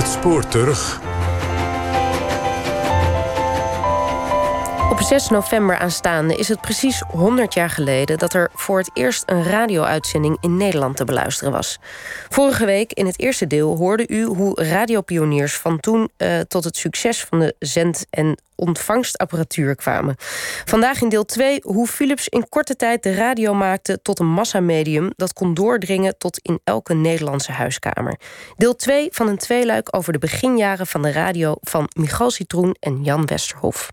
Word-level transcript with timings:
Het 0.00 0.08
spoor 0.08 0.46
terug. 0.48 1.09
Op 5.00 5.06
6 5.06 5.28
november 5.28 5.78
aanstaande 5.78 6.36
is 6.36 6.48
het 6.48 6.60
precies 6.60 7.02
100 7.10 7.54
jaar 7.54 7.70
geleden 7.70 8.18
dat 8.18 8.34
er 8.34 8.50
voor 8.54 8.78
het 8.78 8.90
eerst 8.94 9.22
een 9.26 9.42
radio-uitzending 9.42 10.36
in 10.40 10.56
Nederland 10.56 10.96
te 10.96 11.04
beluisteren 11.04 11.52
was. 11.52 11.78
Vorige 12.28 12.64
week 12.64 12.92
in 12.92 13.06
het 13.06 13.20
eerste 13.20 13.46
deel 13.46 13.76
hoorde 13.76 14.08
u 14.08 14.24
hoe 14.24 14.62
radiopioniers 14.62 15.56
van 15.56 15.80
toen 15.80 16.10
uh, 16.18 16.40
tot 16.40 16.64
het 16.64 16.76
succes 16.76 17.24
van 17.24 17.38
de 17.38 17.54
zend- 17.58 18.06
en 18.10 18.38
ontvangstapparatuur 18.54 19.74
kwamen. 19.74 20.14
Vandaag 20.64 21.00
in 21.02 21.08
deel 21.08 21.24
2 21.24 21.60
hoe 21.62 21.86
Philips 21.86 22.28
in 22.28 22.48
korte 22.48 22.76
tijd 22.76 23.02
de 23.02 23.14
radio 23.14 23.54
maakte 23.54 24.02
tot 24.02 24.18
een 24.18 24.32
massamedium 24.32 25.10
dat 25.16 25.32
kon 25.32 25.54
doordringen 25.54 26.18
tot 26.18 26.38
in 26.42 26.60
elke 26.64 26.94
Nederlandse 26.94 27.52
huiskamer. 27.52 28.18
Deel 28.56 28.76
2 28.76 29.08
van 29.10 29.28
een 29.28 29.38
tweeluik 29.38 29.96
over 29.96 30.12
de 30.12 30.18
beginjaren 30.18 30.86
van 30.86 31.02
de 31.02 31.12
radio 31.12 31.54
van 31.60 31.88
Michal 31.96 32.30
Citroen 32.30 32.76
en 32.80 33.02
Jan 33.02 33.26
Westerhof. 33.26 33.90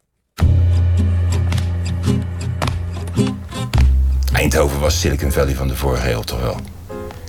Eindhoven 4.38 4.80
was 4.80 5.00
Silicon 5.00 5.32
Valley 5.32 5.56
van 5.56 5.68
de 5.68 5.76
vorige 5.76 6.12
eeuw 6.12 6.22
toch 6.22 6.42
wel. 6.42 6.60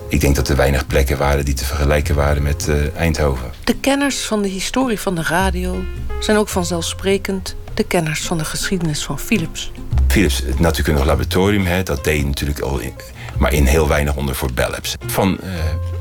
Ik 0.08 0.20
denk 0.20 0.36
dat 0.36 0.48
er 0.48 0.56
weinig 0.56 0.86
plekken 0.86 1.18
waren 1.18 1.44
die 1.44 1.54
te 1.54 1.64
vergelijken 1.64 2.14
waren 2.14 2.42
met 2.42 2.66
uh, 2.68 2.96
Eindhoven. 2.96 3.50
De 3.64 3.76
kenners 3.76 4.20
van 4.20 4.42
de 4.42 4.48
historie 4.48 5.00
van 5.00 5.14
de 5.14 5.22
radio 5.22 5.84
zijn 6.20 6.36
ook 6.36 6.48
vanzelfsprekend 6.48 7.56
de 7.74 7.84
kenners 7.84 8.20
van 8.20 8.38
de 8.38 8.44
geschiedenis 8.44 9.04
van 9.04 9.18
Philips. 9.18 9.72
Philips, 10.06 10.38
het 10.38 10.58
natuurkundig 10.58 11.04
laboratorium, 11.04 11.66
hè, 11.66 11.82
dat 11.82 12.04
deed 12.04 12.24
natuurlijk 12.24 12.60
al, 12.60 12.78
in, 12.78 12.92
maar 13.38 13.52
in 13.52 13.64
heel 13.64 13.88
weinig 13.88 14.16
onder 14.16 14.34
voor 14.34 14.52
Bell 14.52 14.70
Labs. 14.70 14.96
Van, 15.06 15.38
uh, 15.44 15.50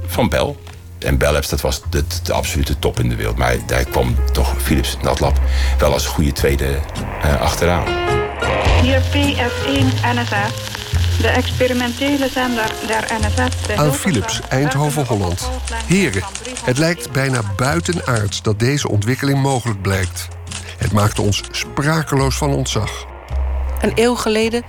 van 0.07 0.29
Bell. 0.29 0.55
En 0.99 1.17
Bell 1.17 1.31
Labs, 1.31 1.49
dat 1.49 1.61
was 1.61 1.81
de, 1.89 2.03
de, 2.23 2.33
absolute 2.33 2.79
top 2.79 2.99
in 2.99 3.09
de 3.09 3.15
wereld. 3.15 3.37
Maar 3.37 3.55
daar 3.65 3.85
kwam 3.85 4.15
toch 4.31 4.61
Philips 4.61 4.97
Natlab 5.01 5.39
wel 5.79 5.93
als 5.93 6.05
goede 6.05 6.31
tweede 6.31 6.79
uh, 7.25 7.41
achteraan. 7.41 7.83
Hier 8.81 9.01
PS1 9.01 9.85
NSF. 10.15 10.76
De 11.21 11.27
experimentele 11.27 12.29
zender 12.29 12.71
der 12.87 13.05
NSF... 13.19 13.69
Aan 13.75 13.93
Philips, 13.93 14.41
Eindhoven, 14.49 15.05
Holland. 15.05 15.49
Heren, 15.85 16.23
het 16.63 16.77
lijkt 16.77 17.11
bijna 17.11 17.41
buitenaards 17.55 18.41
dat 18.41 18.59
deze 18.59 18.89
ontwikkeling 18.89 19.41
mogelijk 19.41 19.81
blijkt. 19.81 20.27
Het 20.77 20.91
maakte 20.91 21.21
ons 21.21 21.43
sprakeloos 21.51 22.37
van 22.37 22.49
ontzag. 22.53 23.05
Een 23.81 23.91
eeuw 23.95 24.15
geleden 24.15 24.63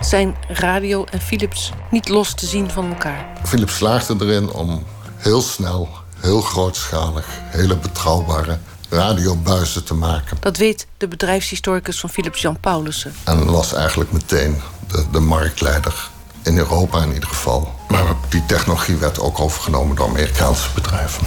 zijn 0.00 0.36
radio 0.48 1.04
en 1.04 1.20
Philips 1.20 1.72
niet 1.90 2.08
los 2.08 2.34
te 2.34 2.46
zien 2.46 2.70
van 2.70 2.88
elkaar. 2.88 3.26
Philips 3.44 3.76
slaagde 3.76 4.16
erin 4.20 4.50
om 4.50 4.86
heel 5.16 5.42
snel, 5.42 5.88
heel 6.20 6.40
grootschalig, 6.40 7.26
hele 7.50 7.76
betrouwbare 7.76 8.58
radiobuizen 8.88 9.84
te 9.84 9.94
maken. 9.94 10.36
Dat 10.40 10.56
weet 10.56 10.86
de 10.96 11.08
bedrijfshistoricus 11.08 12.00
van 12.00 12.10
Philips 12.10 12.40
Jan 12.40 12.60
Paulussen. 12.60 13.14
En 13.24 13.50
was 13.50 13.72
eigenlijk 13.72 14.12
meteen 14.12 14.60
de, 14.96 15.04
de 15.12 15.20
marktleider. 15.20 16.08
In 16.42 16.58
Europa 16.58 17.02
in 17.02 17.12
ieder 17.12 17.28
geval. 17.28 17.74
Maar 17.88 18.14
die 18.28 18.46
technologie 18.46 18.96
werd 18.96 19.20
ook 19.20 19.40
overgenomen 19.40 19.96
door 19.96 20.08
Amerikaanse 20.08 20.68
bedrijven. 20.74 21.26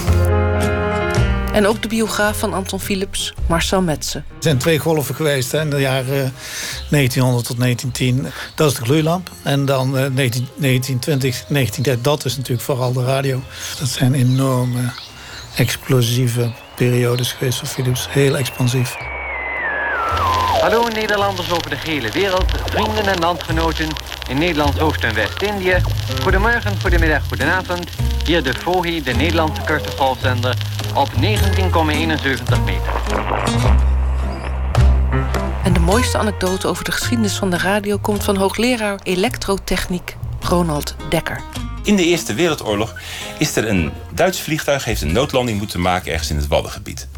En 1.52 1.66
ook 1.66 1.82
de 1.82 1.88
biograaf 1.88 2.38
van 2.38 2.52
Anton 2.52 2.80
Philips, 2.80 3.34
Marcel 3.48 3.82
Metsen. 3.82 4.24
Er 4.28 4.42
zijn 4.42 4.58
twee 4.58 4.78
golven 4.78 5.14
geweest 5.14 5.52
hè, 5.52 5.60
in 5.60 5.70
de 5.70 5.80
jaren 5.80 6.32
1900 6.90 7.46
tot 7.46 7.58
1910. 7.58 8.32
Dat 8.54 8.70
is 8.70 8.76
de 8.76 8.84
gloeilamp. 8.84 9.30
En 9.42 9.64
dan 9.64 9.90
1920, 9.90 11.42
eh, 11.42 11.48
1930, 11.48 12.00
dat 12.00 12.24
is 12.24 12.36
natuurlijk 12.36 12.62
vooral 12.62 12.92
de 12.92 13.04
radio. 13.04 13.42
Dat 13.78 13.88
zijn 13.88 14.14
enorme, 14.14 14.92
explosieve 15.56 16.52
periodes 16.76 17.32
geweest 17.32 17.58
voor 17.58 17.68
Philips. 17.68 18.06
Heel 18.10 18.36
expansief. 18.36 18.96
Hallo 20.60 20.88
Nederlanders 20.88 21.52
over 21.52 21.70
de 21.70 21.76
gehele 21.76 22.10
wereld, 22.10 22.44
vrienden 22.64 23.06
en 23.06 23.18
landgenoten 23.18 23.88
in 24.28 24.38
Nederlands 24.38 24.78
Oost- 24.78 25.04
en 25.04 25.14
West-Indië. 25.14 25.80
Goedemorgen, 26.22 26.80
goedemiddag, 26.80 27.22
goedenavond. 27.28 27.90
Hier 28.24 28.42
de 28.42 28.54
FOHI, 28.54 29.02
de 29.02 29.12
Nederlandse 29.12 29.62
cursusgolfzender, 29.62 30.56
op 30.94 31.08
19,71 31.12 31.20
meter. 32.64 32.92
En 35.64 35.72
de 35.72 35.80
mooiste 35.80 36.18
anekdote 36.18 36.68
over 36.68 36.84
de 36.84 36.92
geschiedenis 36.92 37.36
van 37.36 37.50
de 37.50 37.58
radio 37.58 37.98
komt 37.98 38.24
van 38.24 38.36
hoogleraar 38.36 38.98
elektrotechniek 39.02 40.16
Ronald 40.40 40.94
Dekker. 41.08 41.42
In 41.82 41.96
de 41.96 42.04
Eerste 42.04 42.34
Wereldoorlog 42.34 42.94
is 43.38 43.56
er 43.56 43.68
een 43.68 43.92
Duits 44.14 44.40
vliegtuig 44.40 44.84
heeft 44.84 45.02
een 45.02 45.12
noodlanding 45.12 45.58
moeten 45.58 45.80
maken 45.80 46.12
ergens 46.12 46.30
in 46.30 46.36
het 46.36 46.46
Waddengebied. 46.46 47.08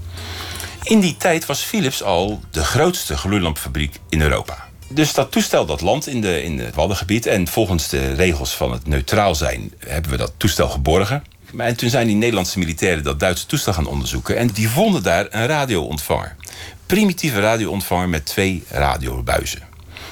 In 0.82 1.00
die 1.00 1.16
tijd 1.16 1.46
was 1.46 1.60
Philips 1.60 2.02
al 2.02 2.40
de 2.50 2.64
grootste 2.64 3.16
gloeilampfabriek 3.16 4.00
in 4.08 4.20
Europa. 4.20 4.68
Dus 4.88 5.14
dat 5.14 5.30
toestel 5.30 5.66
dat 5.66 5.80
landt 5.80 6.06
in, 6.06 6.20
de, 6.20 6.42
in 6.42 6.58
het 6.58 6.74
Waddengebied... 6.74 7.26
en 7.26 7.48
volgens 7.48 7.88
de 7.88 8.12
regels 8.12 8.54
van 8.54 8.72
het 8.72 8.86
neutraal 8.86 9.34
zijn... 9.34 9.72
hebben 9.78 10.10
we 10.10 10.16
dat 10.16 10.32
toestel 10.36 10.68
geborgen. 10.68 11.24
En 11.56 11.76
toen 11.76 11.90
zijn 11.90 12.06
die 12.06 12.16
Nederlandse 12.16 12.58
militairen 12.58 13.02
dat 13.02 13.20
Duitse 13.20 13.46
toestel 13.46 13.72
gaan 13.72 13.86
onderzoeken... 13.86 14.36
en 14.36 14.46
die 14.46 14.68
vonden 14.68 15.02
daar 15.02 15.26
een 15.30 15.46
radioontvanger. 15.46 16.36
Primitieve 16.86 17.40
radioontvanger 17.40 18.08
met 18.08 18.26
twee 18.26 18.64
radiobuizen. 18.68 19.62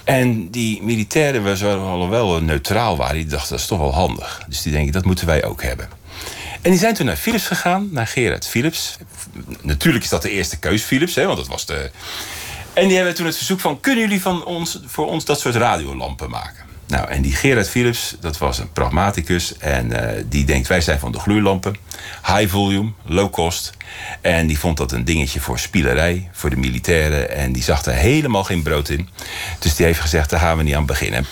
En 0.04 0.50
die 0.50 0.82
militairen, 0.82 1.42
waar 1.42 1.76
al 1.76 2.08
wel 2.08 2.42
neutraal 2.42 2.96
waren... 2.96 3.14
die 3.14 3.26
dachten, 3.26 3.50
dat 3.50 3.60
is 3.60 3.66
toch 3.66 3.78
wel 3.78 3.94
handig. 3.94 4.42
Dus 4.48 4.62
die 4.62 4.72
denken, 4.72 4.92
dat 4.92 5.04
moeten 5.04 5.26
wij 5.26 5.44
ook 5.44 5.62
hebben. 5.62 5.88
En 6.62 6.70
die 6.70 6.78
zijn 6.78 6.94
toen 6.94 7.06
naar 7.06 7.16
Philips 7.16 7.46
gegaan, 7.46 7.88
naar 7.90 8.06
Gerard 8.06 8.46
Philips. 8.46 8.96
Natuurlijk 9.62 10.04
is 10.04 10.10
dat 10.10 10.22
de 10.22 10.30
eerste 10.30 10.58
keus 10.58 10.82
Philips, 10.82 11.14
hè, 11.14 11.24
want 11.24 11.36
dat 11.36 11.48
was 11.48 11.66
de. 11.66 11.90
En 12.72 12.88
die 12.88 12.96
hebben 12.96 13.14
toen 13.14 13.26
het 13.26 13.36
verzoek 13.36 13.60
van: 13.60 13.80
kunnen 13.80 14.04
jullie 14.04 14.20
van 14.20 14.44
ons, 14.44 14.80
voor 14.86 15.06
ons 15.06 15.24
dat 15.24 15.40
soort 15.40 15.54
radiolampen 15.54 16.30
maken? 16.30 16.68
Nou, 16.90 17.08
en 17.08 17.22
die 17.22 17.34
Gerard 17.34 17.68
Philips, 17.68 18.16
dat 18.20 18.38
was 18.38 18.58
een 18.58 18.72
pragmaticus. 18.72 19.56
En 19.58 19.90
uh, 19.90 20.08
die 20.26 20.44
denkt, 20.44 20.68
wij 20.68 20.80
zijn 20.80 20.98
van 20.98 21.12
de 21.12 21.18
gloeilampen. 21.18 21.76
High 22.26 22.48
volume, 22.48 22.90
low 23.04 23.30
cost. 23.30 23.72
En 24.20 24.46
die 24.46 24.58
vond 24.58 24.76
dat 24.76 24.92
een 24.92 25.04
dingetje 25.04 25.40
voor 25.40 25.58
spielerij, 25.58 26.28
voor 26.32 26.50
de 26.50 26.56
militairen. 26.56 27.30
En 27.30 27.52
die 27.52 27.62
zag 27.62 27.84
er 27.84 27.92
helemaal 27.92 28.44
geen 28.44 28.62
brood 28.62 28.88
in. 28.88 29.08
Dus 29.58 29.76
die 29.76 29.86
heeft 29.86 30.00
gezegd, 30.00 30.30
daar 30.30 30.40
gaan 30.40 30.56
we 30.56 30.62
niet 30.62 30.74
aan 30.74 30.86
beginnen. 30.86 31.26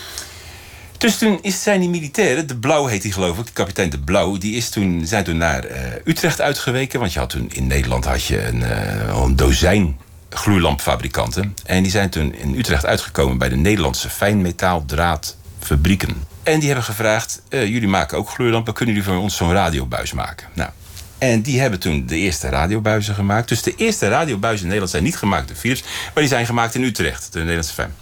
Dus 0.98 1.18
toen 1.18 1.38
is, 1.42 1.62
zijn 1.62 1.80
die 1.80 1.88
militairen, 1.88 2.46
de 2.46 2.56
Blauw 2.56 2.86
heet 2.86 3.02
hij 3.02 3.12
geloof 3.12 3.38
ik, 3.38 3.46
de 3.46 3.52
kapitein 3.52 3.90
de 3.90 3.98
Blauw, 3.98 4.38
die 4.38 4.56
is 4.56 4.68
toen, 4.68 5.06
zijn 5.06 5.24
toen 5.24 5.36
naar 5.36 5.70
uh, 5.70 5.76
Utrecht 6.04 6.40
uitgeweken. 6.40 7.00
Want 7.00 7.12
je 7.12 7.18
had 7.18 7.30
toen 7.30 7.50
in 7.52 7.66
Nederland 7.66 8.04
had 8.04 8.24
je 8.24 8.46
een, 8.46 8.60
uh, 8.60 9.22
een 9.22 9.36
dozijn 9.36 9.96
gloeilampfabrikanten. 10.30 11.54
En 11.64 11.82
die 11.82 11.92
zijn 11.92 12.10
toen 12.10 12.34
in 12.34 12.58
Utrecht 12.58 12.86
uitgekomen 12.86 13.38
bij 13.38 13.48
de 13.48 13.56
Nederlandse 13.56 14.10
fijnmetaaldraadfabrieken. 14.10 16.26
En 16.42 16.58
die 16.58 16.66
hebben 16.66 16.84
gevraagd, 16.84 17.42
uh, 17.48 17.66
jullie 17.66 17.88
maken 17.88 18.18
ook 18.18 18.30
gloeilampen, 18.30 18.74
kunnen 18.74 18.94
jullie 18.94 19.10
voor 19.10 19.20
ons 19.20 19.36
zo'n 19.36 19.52
radiobuis 19.52 20.12
maken? 20.12 20.46
Nou, 20.54 20.70
en 21.18 21.42
die 21.42 21.60
hebben 21.60 21.80
toen 21.80 22.06
de 22.06 22.16
eerste 22.16 22.48
radiobuizen 22.48 23.14
gemaakt. 23.14 23.48
Dus 23.48 23.62
de 23.62 23.74
eerste 23.76 24.08
radiobuizen 24.08 24.60
in 24.60 24.66
Nederland 24.66 24.90
zijn 24.90 25.04
niet 25.04 25.16
gemaakt 25.16 25.48
door 25.48 25.56
Philips, 25.56 25.82
maar 25.82 26.12
die 26.14 26.28
zijn 26.28 26.46
gemaakt 26.46 26.74
in 26.74 26.82
Utrecht, 26.82 27.32
de 27.32 27.38
Nederlandse 27.38 27.74
fijn. 27.74 27.94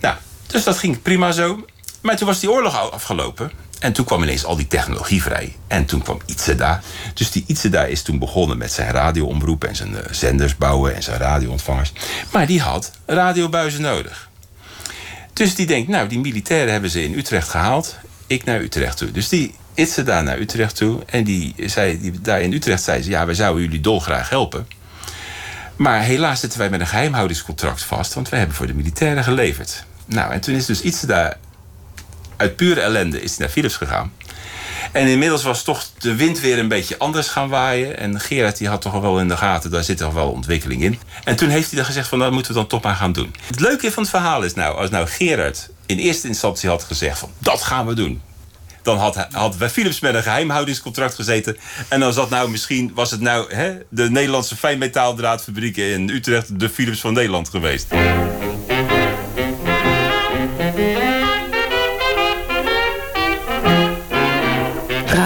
Nou, 0.00 0.16
dus 0.46 0.64
dat 0.64 0.78
ging 0.78 1.02
prima 1.02 1.32
zo. 1.32 1.64
Maar 2.00 2.16
toen 2.16 2.26
was 2.26 2.40
die 2.40 2.50
oorlog 2.50 2.90
afgelopen. 2.90 3.50
En 3.80 3.92
toen 3.92 4.04
kwam 4.04 4.22
ineens 4.22 4.44
al 4.44 4.56
die 4.56 4.66
technologie 4.66 5.22
vrij. 5.22 5.56
En 5.66 5.84
toen 5.84 6.02
kwam 6.02 6.20
Itzeda. 6.26 6.80
Dus 7.14 7.30
die 7.30 7.44
Itzeda 7.46 7.84
is 7.84 8.02
toen 8.02 8.18
begonnen 8.18 8.58
met 8.58 8.72
zijn 8.72 8.90
radioomroep... 8.90 9.64
en 9.64 9.76
zijn 9.76 9.96
zenders 10.10 10.56
bouwen 10.56 10.94
en 10.94 11.02
zijn 11.02 11.18
radioontvangers. 11.18 11.92
Maar 12.32 12.46
die 12.46 12.60
had 12.60 12.90
radiobuizen 13.06 13.80
nodig. 13.80 14.28
Dus 15.32 15.54
die 15.54 15.66
denkt, 15.66 15.88
nou, 15.88 16.08
die 16.08 16.18
militairen 16.18 16.72
hebben 16.72 16.90
ze 16.90 17.04
in 17.04 17.18
Utrecht 17.18 17.48
gehaald. 17.48 17.96
Ik 18.26 18.44
naar 18.44 18.60
Utrecht 18.60 18.96
toe. 18.96 19.10
Dus 19.10 19.28
die 19.28 19.54
Itzeda 19.74 20.20
naar 20.20 20.38
Utrecht 20.38 20.76
toe. 20.76 21.02
En 21.06 21.24
die 21.24 21.54
zei, 21.56 22.00
die, 22.00 22.20
daar 22.20 22.40
in 22.40 22.52
Utrecht 22.52 22.82
zei 22.82 23.02
ze... 23.02 23.10
ja, 23.10 23.26
wij 23.26 23.34
zouden 23.34 23.62
jullie 23.62 23.80
dolgraag 23.80 24.28
helpen. 24.28 24.66
Maar 25.76 26.00
helaas 26.00 26.40
zitten 26.40 26.58
wij 26.58 26.70
met 26.70 26.80
een 26.80 26.86
geheimhoudingscontract 26.86 27.82
vast... 27.82 28.14
want 28.14 28.28
wij 28.28 28.38
hebben 28.38 28.56
voor 28.56 28.66
de 28.66 28.74
militairen 28.74 29.24
geleverd. 29.24 29.84
Nou, 30.06 30.32
en 30.32 30.40
toen 30.40 30.54
is 30.54 30.66
dus 30.66 30.80
Itzeda 30.80 31.36
uit 32.40 32.56
pure 32.56 32.80
ellende 32.80 33.22
is 33.22 33.30
hij 33.30 33.38
naar 33.38 33.48
Philips 33.48 33.76
gegaan. 33.76 34.12
En 34.92 35.06
inmiddels 35.06 35.42
was 35.42 35.62
toch 35.62 35.84
de 35.98 36.14
wind 36.14 36.40
weer 36.40 36.58
een 36.58 36.68
beetje 36.68 36.98
anders 36.98 37.28
gaan 37.28 37.48
waaien. 37.48 37.98
En 37.98 38.20
Gerard 38.20 38.58
die 38.58 38.68
had 38.68 38.80
toch 38.80 39.00
wel 39.00 39.20
in 39.20 39.28
de 39.28 39.36
gaten, 39.36 39.70
daar 39.70 39.84
zit 39.84 39.98
toch 39.98 40.12
wel 40.12 40.30
ontwikkeling 40.30 40.82
in. 40.82 40.98
En 41.24 41.36
toen 41.36 41.48
heeft 41.48 41.66
hij 41.66 41.76
dan 41.76 41.86
gezegd 41.86 42.08
van, 42.08 42.18
dat 42.18 42.32
moeten 42.32 42.52
we 42.52 42.58
dan 42.58 42.68
toch 42.68 42.82
maar 42.82 42.94
gaan 42.94 43.12
doen. 43.12 43.34
Het 43.46 43.60
leuke 43.60 43.92
van 43.92 44.02
het 44.02 44.12
verhaal 44.12 44.42
is 44.42 44.54
nou, 44.54 44.76
als 44.76 44.90
nou 44.90 45.06
Gerard 45.06 45.70
in 45.86 45.98
eerste 45.98 46.26
instantie 46.28 46.68
had 46.68 46.84
gezegd 46.84 47.18
van, 47.18 47.30
dat 47.38 47.62
gaan 47.62 47.86
we 47.86 47.94
doen. 47.94 48.22
Dan 48.82 48.98
had, 48.98 49.26
had 49.30 49.58
bij 49.58 49.70
Philips 49.70 50.00
met 50.00 50.14
een 50.14 50.22
geheimhoudingscontract 50.22 51.14
gezeten. 51.14 51.56
En 51.88 52.00
dan 52.00 52.12
zat 52.12 52.30
nou 52.30 52.50
misschien, 52.50 52.90
was 52.94 53.10
het 53.10 53.20
nou 53.20 53.54
hè, 53.54 53.76
de 53.88 54.10
Nederlandse 54.10 54.56
fijnmetaaldraadfabrieken 54.56 55.90
in 55.92 56.08
Utrecht 56.08 56.60
de 56.60 56.68
Philips 56.68 57.00
van 57.00 57.12
Nederland 57.12 57.48
geweest. 57.48 57.86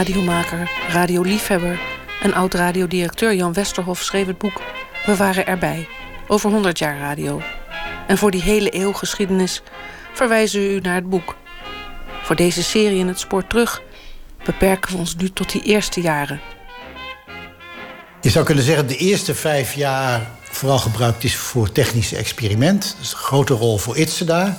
Radiomaker, 0.05 0.71
radioliefhebber 0.89 1.81
En 2.23 2.35
oud-radiodirecteur 2.35 3.35
Jan 3.35 3.53
Westerhof 3.53 4.03
schreef 4.03 4.27
het 4.27 4.39
boek 4.39 4.63
We 5.07 5.17
waren 5.17 5.47
erbij, 5.47 5.89
over 6.27 6.51
100 6.51 6.79
jaar 6.79 6.99
radio. 6.99 7.43
En 8.07 8.19
voor 8.19 8.31
die 8.31 8.43
hele 8.43 8.75
eeuw 8.75 8.93
geschiedenis 8.93 9.63
verwijzen 10.13 10.61
we 10.61 10.75
u 10.75 10.81
naar 10.81 10.95
het 10.95 11.09
boek. 11.09 11.37
Voor 12.23 12.37
deze 12.37 12.63
serie 12.63 12.99
in 12.99 13.09
het 13.09 13.19
spoor 13.19 13.47
terug 13.47 13.83
beperken 14.45 14.93
we 14.93 14.99
ons 14.99 15.17
nu 15.17 15.31
tot 15.33 15.53
die 15.53 15.63
eerste 15.63 16.01
jaren. 16.01 16.41
Je 18.21 18.31
zou 18.31 18.45
kunnen 18.45 18.65
zeggen, 18.65 18.87
de 18.87 18.97
eerste 18.97 19.35
vijf 19.35 19.75
jaar 19.75 20.31
vooral 20.43 20.79
gebruikt 20.79 21.25
is 21.25 21.37
voor 21.37 21.73
technische 21.73 22.17
experiment. 22.17 22.97
Dus 22.99 23.13
een 23.13 23.19
grote 23.19 23.55
rol 23.55 23.79
voor 23.79 23.97
Itse 23.97 24.25
daar. 24.25 24.57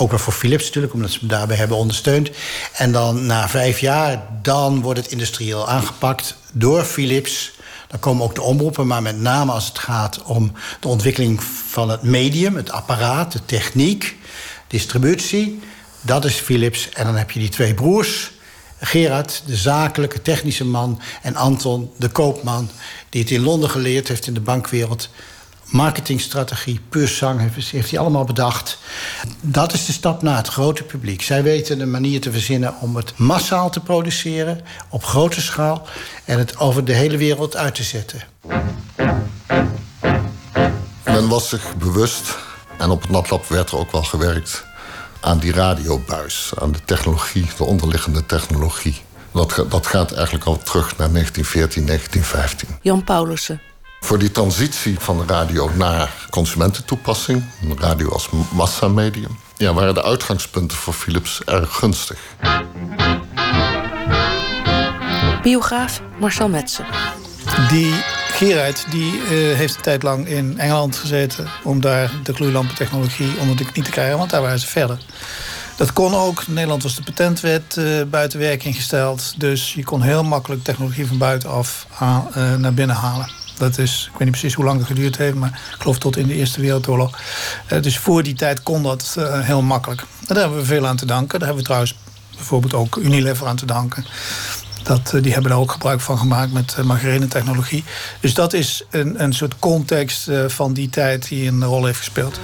Ook 0.00 0.10
wel 0.10 0.18
voor 0.18 0.32
Philips 0.32 0.64
natuurlijk, 0.64 0.94
omdat 0.94 1.10
ze 1.10 1.18
me 1.22 1.28
daarbij 1.28 1.56
hebben 1.56 1.76
ondersteund. 1.76 2.30
En 2.72 2.92
dan 2.92 3.26
na 3.26 3.48
vijf 3.48 3.78
jaar, 3.78 4.26
dan 4.42 4.80
wordt 4.80 5.00
het 5.00 5.10
industrieel 5.10 5.68
aangepakt 5.68 6.36
door 6.52 6.84
Philips. 6.84 7.52
Dan 7.88 8.00
komen 8.00 8.24
ook 8.24 8.34
de 8.34 8.42
omroepen, 8.42 8.86
maar 8.86 9.02
met 9.02 9.20
name 9.20 9.52
als 9.52 9.66
het 9.66 9.78
gaat 9.78 10.22
om 10.22 10.52
de 10.80 10.88
ontwikkeling 10.88 11.42
van 11.42 11.90
het 11.90 12.02
medium, 12.02 12.56
het 12.56 12.70
apparaat, 12.70 13.32
de 13.32 13.44
techniek, 13.44 14.16
distributie. 14.66 15.60
Dat 16.00 16.24
is 16.24 16.34
Philips. 16.34 16.88
En 16.88 17.04
dan 17.04 17.16
heb 17.16 17.30
je 17.30 17.38
die 17.38 17.48
twee 17.48 17.74
broers. 17.74 18.30
Gerard, 18.80 19.42
de 19.46 19.56
zakelijke, 19.56 20.22
technische 20.22 20.64
man. 20.64 21.00
En 21.22 21.36
Anton, 21.36 21.92
de 21.96 22.08
koopman, 22.08 22.70
die 23.08 23.22
het 23.22 23.30
in 23.30 23.42
Londen 23.42 23.70
geleerd 23.70 24.08
heeft 24.08 24.26
in 24.26 24.34
de 24.34 24.40
bankwereld. 24.40 25.08
Marketingstrategie, 25.68 26.80
puurzang 26.88 27.40
heeft, 27.40 27.70
heeft 27.70 27.90
hij 27.90 27.98
allemaal 27.98 28.24
bedacht. 28.24 28.78
Dat 29.40 29.72
is 29.72 29.86
de 29.86 29.92
stap 29.92 30.22
naar 30.22 30.36
het 30.36 30.48
grote 30.48 30.82
publiek. 30.82 31.22
Zij 31.22 31.42
weten 31.42 31.80
een 31.80 31.90
manier 31.90 32.20
te 32.20 32.32
verzinnen 32.32 32.74
om 32.80 32.96
het 32.96 33.18
massaal 33.18 33.70
te 33.70 33.80
produceren, 33.80 34.60
op 34.88 35.04
grote 35.04 35.40
schaal, 35.40 35.86
en 36.24 36.38
het 36.38 36.58
over 36.58 36.84
de 36.84 36.92
hele 36.92 37.16
wereld 37.16 37.56
uit 37.56 37.74
te 37.74 37.82
zetten. 37.82 38.22
Men 41.04 41.28
was 41.28 41.48
zich 41.48 41.76
bewust, 41.76 42.36
en 42.78 42.90
op 42.90 43.02
het 43.02 43.10
NatLab 43.10 43.46
werd 43.46 43.70
er 43.70 43.78
ook 43.78 43.92
wel 43.92 44.02
gewerkt 44.02 44.64
aan 45.20 45.38
die 45.38 45.52
radiobuis, 45.52 46.52
aan 46.58 46.72
de 46.72 46.84
technologie, 46.84 47.46
de 47.56 47.64
onderliggende 47.64 48.26
technologie. 48.26 49.02
Dat, 49.32 49.64
dat 49.68 49.86
gaat 49.86 50.12
eigenlijk 50.12 50.44
al 50.44 50.58
terug 50.58 50.96
naar 50.96 51.10
1914, 51.10 51.86
1915. 51.86 52.68
Jan 52.82 53.04
Paulussen. 53.04 53.60
Voor 54.00 54.18
die 54.18 54.30
transitie 54.30 54.98
van 54.98 55.18
de 55.18 55.24
radio 55.26 55.70
naar 55.74 56.26
consumententoepassing, 56.30 57.44
radio 57.78 58.08
als 58.10 58.28
massamedium, 58.52 59.38
ja, 59.56 59.72
waren 59.72 59.94
de 59.94 60.02
uitgangspunten 60.02 60.76
voor 60.76 60.92
Philips 60.92 61.44
erg 61.44 61.74
gunstig. 61.74 62.18
Biograaf 65.42 66.02
Marcel 66.18 66.48
Metsen. 66.48 66.84
Die 67.68 67.94
Gerard 68.28 68.86
die, 68.90 69.12
uh, 69.12 69.28
heeft 69.56 69.76
een 69.76 69.82
tijd 69.82 70.02
lang 70.02 70.28
in 70.28 70.58
Engeland 70.58 70.96
gezeten 70.96 71.48
om 71.64 71.80
daar 71.80 72.10
de 72.22 72.34
gloeilampentechnologie 72.34 73.38
onder 73.38 73.56
de 73.56 73.64
knie 73.64 73.84
te 73.84 73.90
krijgen, 73.90 74.18
want 74.18 74.30
daar 74.30 74.42
waren 74.42 74.58
ze 74.58 74.66
verder. 74.66 74.98
Dat 75.76 75.92
kon 75.92 76.14
ook. 76.14 76.44
In 76.46 76.52
Nederland 76.52 76.82
was 76.82 76.96
de 76.96 77.02
patentwet 77.02 77.76
uh, 77.78 78.02
buiten 78.10 78.38
werking 78.38 78.74
gesteld. 78.74 79.40
Dus 79.40 79.74
je 79.74 79.84
kon 79.84 80.02
heel 80.02 80.24
makkelijk 80.24 80.64
technologie 80.64 81.06
van 81.06 81.18
buitenaf 81.18 81.86
aan, 81.98 82.28
uh, 82.36 82.54
naar 82.54 82.74
binnen 82.74 82.96
halen. 82.96 83.37
Dat 83.58 83.78
is, 83.78 84.04
ik 84.04 84.10
weet 84.10 84.20
niet 84.20 84.30
precies 84.30 84.54
hoe 84.54 84.64
lang 84.64 84.78
het 84.78 84.86
geduurd 84.86 85.16
heeft, 85.16 85.34
maar 85.34 85.48
ik 85.48 85.80
geloof 85.82 85.98
tot 85.98 86.16
in 86.16 86.26
de 86.26 86.34
Eerste 86.34 86.60
Wereldoorlog. 86.60 87.18
Uh, 87.72 87.82
dus 87.82 87.98
voor 87.98 88.22
die 88.22 88.34
tijd 88.34 88.62
kon 88.62 88.82
dat 88.82 89.16
heel 89.20 89.62
makkelijk. 89.62 90.04
Daar 90.26 90.38
hebben 90.38 90.58
we 90.58 90.64
veel 90.64 90.86
aan 90.86 90.96
te 90.96 91.06
danken. 91.06 91.38
Daar 91.38 91.48
hebben 91.48 91.58
we 91.58 91.64
trouwens 91.64 91.96
bijvoorbeeld 92.36 92.74
ook 92.74 92.96
Unilever 92.96 93.46
aan 93.46 93.56
te 93.56 93.66
danken. 93.66 94.04
Dat, 94.82 95.12
die 95.20 95.32
hebben 95.32 95.50
daar 95.50 95.60
ook 95.60 95.72
gebruik 95.72 96.00
van 96.00 96.18
gemaakt 96.18 96.52
met 96.52 96.76
margarine-technologie. 96.84 97.84
Dus 98.20 98.34
dat 98.34 98.52
is 98.52 98.84
een, 98.90 99.22
een 99.22 99.32
soort 99.32 99.58
context 99.58 100.30
van 100.46 100.72
die 100.72 100.90
tijd 100.90 101.28
die 101.28 101.48
een 101.48 101.64
rol 101.64 101.84
heeft 101.84 101.98
gespeeld. 101.98 102.40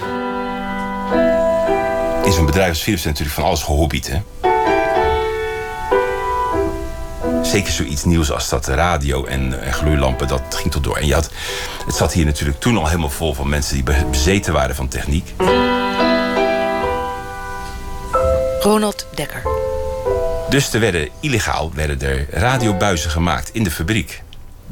In 2.25 2.31
zo'n 2.31 2.45
bedrijf 2.45 2.87
als 2.87 3.03
natuurlijk 3.03 3.35
van 3.35 3.43
alles 3.43 3.63
gehobbied. 3.63 4.11
Hè? 4.11 4.53
Zeker 7.55 7.73
zoiets 7.73 8.03
nieuws 8.03 8.31
als 8.31 8.49
dat 8.49 8.67
radio 8.67 9.25
en, 9.25 9.61
en 9.61 9.73
gloeilampen, 9.73 10.27
dat 10.27 10.41
ging 10.49 10.71
tot 10.71 10.83
door. 10.83 10.97
En 10.97 11.07
je 11.07 11.13
had, 11.13 11.29
het 11.85 11.95
zat 11.95 12.13
hier 12.13 12.25
natuurlijk 12.25 12.59
toen 12.59 12.77
al 12.77 12.87
helemaal 12.87 13.09
vol 13.09 13.33
van 13.33 13.49
mensen 13.49 13.73
die 13.73 14.05
bezeten 14.09 14.53
waren 14.53 14.75
van 14.75 14.87
techniek. 14.87 15.33
Ronald 18.59 19.07
Dekker. 19.15 19.41
Dus 20.49 20.73
er 20.73 20.79
werden 20.79 21.09
illegaal 21.19 21.71
werden 21.73 22.01
er 22.01 22.27
radiobuizen 22.29 23.11
gemaakt 23.11 23.49
in 23.53 23.63
de 23.63 23.71
fabriek. 23.71 24.23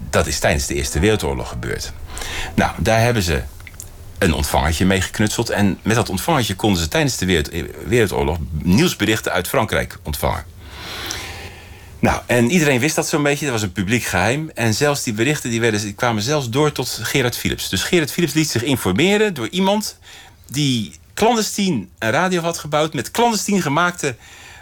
Dat 0.10 0.28
is 0.28 0.40
tijdens 0.40 0.66
de 0.66 0.74
Eerste 0.74 1.00
Wereldoorlog 1.00 1.50
gebeurd. 1.50 1.94
Nou, 2.56 2.72
daar 2.78 3.02
hebben 3.02 3.24
ze 3.24 3.42
een 4.18 4.34
ontvangertje 4.34 4.86
mee 4.86 5.02
geknutseld. 5.02 5.50
En 5.50 5.80
met 5.82 5.96
dat 5.96 6.10
ontvangertje 6.10 6.56
konden 6.56 6.82
ze 6.82 6.88
tijdens 6.88 7.18
de 7.18 7.26
Wereld, 7.26 7.50
Wereldoorlog 7.88 8.38
nieuwsberichten 8.52 9.32
uit 9.32 9.48
Frankrijk 9.48 9.98
ontvangen. 10.04 10.53
Nou, 12.04 12.22
en 12.26 12.52
iedereen 12.52 12.80
wist 12.80 12.96
dat 12.96 13.08
zo'n 13.08 13.24
beetje. 13.24 13.46
Dat 13.46 13.54
was 13.54 13.64
een 13.64 13.72
publiek 13.72 14.04
geheim. 14.04 14.52
En 14.54 14.74
zelfs 14.74 15.04
die 15.04 15.14
berichten 15.14 15.50
die 15.50 15.60
werden, 15.60 15.82
die 15.82 15.94
kwamen 15.94 16.22
zelfs 16.22 16.50
door 16.50 16.72
tot 16.72 17.00
Gerard 17.02 17.38
Philips. 17.38 17.70
Dus 17.70 17.84
Gerard 17.84 18.12
Philips 18.12 18.34
liet 18.34 18.50
zich 18.50 18.64
informeren 18.64 19.34
door 19.34 19.48
iemand 19.48 19.98
die 20.48 20.94
clandestien 21.14 21.90
een 22.00 22.12
radio 22.12 22.42
had 22.42 22.58
gebouwd 22.58 22.94
met 22.94 23.12
clandestien 23.12 23.62
gemaakte 23.62 24.16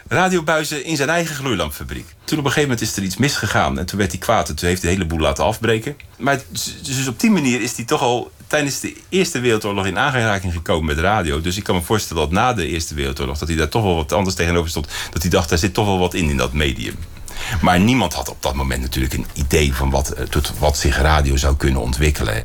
radiobuizen 0.07 0.83
in 0.83 0.95
zijn 0.95 1.09
eigen 1.09 1.35
gloeilampfabriek. 1.35 2.05
Toen 2.23 2.39
op 2.39 2.45
een 2.45 2.51
gegeven 2.51 2.69
moment 2.69 2.81
is 2.81 2.97
er 2.97 3.03
iets 3.03 3.17
misgegaan 3.17 3.79
en 3.79 3.85
toen 3.85 3.99
werd 3.99 4.11
hij 4.11 4.19
kwaad 4.19 4.49
en 4.49 4.55
toen 4.55 4.67
heeft 4.67 4.81
hij 4.81 4.91
de 4.91 4.97
hele 4.97 5.09
boel 5.09 5.19
laten 5.19 5.43
afbreken. 5.43 5.95
Maar 6.17 6.39
dus 6.81 7.07
op 7.07 7.19
die 7.19 7.31
manier 7.31 7.61
is 7.61 7.75
hij 7.75 7.85
toch 7.85 8.01
al 8.01 8.31
tijdens 8.47 8.79
de 8.79 8.95
Eerste 9.09 9.39
Wereldoorlog 9.39 9.85
in 9.85 9.97
aanraking 9.97 10.53
gekomen 10.53 10.85
met 10.85 10.97
radio. 10.97 11.41
Dus 11.41 11.57
ik 11.57 11.63
kan 11.63 11.75
me 11.75 11.81
voorstellen 11.81 12.23
dat 12.23 12.31
na 12.31 12.53
de 12.53 12.67
Eerste 12.67 12.95
Wereldoorlog 12.95 13.37
dat 13.37 13.47
hij 13.47 13.57
daar 13.57 13.69
toch 13.69 13.83
wel 13.83 13.95
wat 13.95 14.11
anders 14.11 14.35
tegenover 14.35 14.69
stond. 14.69 14.87
Dat 15.11 15.21
hij 15.21 15.31
dacht, 15.31 15.49
daar 15.49 15.57
zit 15.57 15.73
toch 15.73 15.85
wel 15.85 15.99
wat 15.99 16.13
in 16.13 16.29
in 16.29 16.37
dat 16.37 16.53
medium. 16.53 16.95
Maar 17.61 17.79
niemand 17.79 18.13
had 18.13 18.29
op 18.29 18.37
dat 18.39 18.55
moment 18.55 18.81
natuurlijk 18.81 19.13
een 19.13 19.27
idee 19.33 19.73
van 19.73 19.89
wat, 19.89 20.15
tot 20.29 20.53
wat 20.59 20.77
zich 20.77 20.97
radio 20.97 21.35
zou 21.37 21.55
kunnen 21.55 21.81
ontwikkelen. 21.81 22.41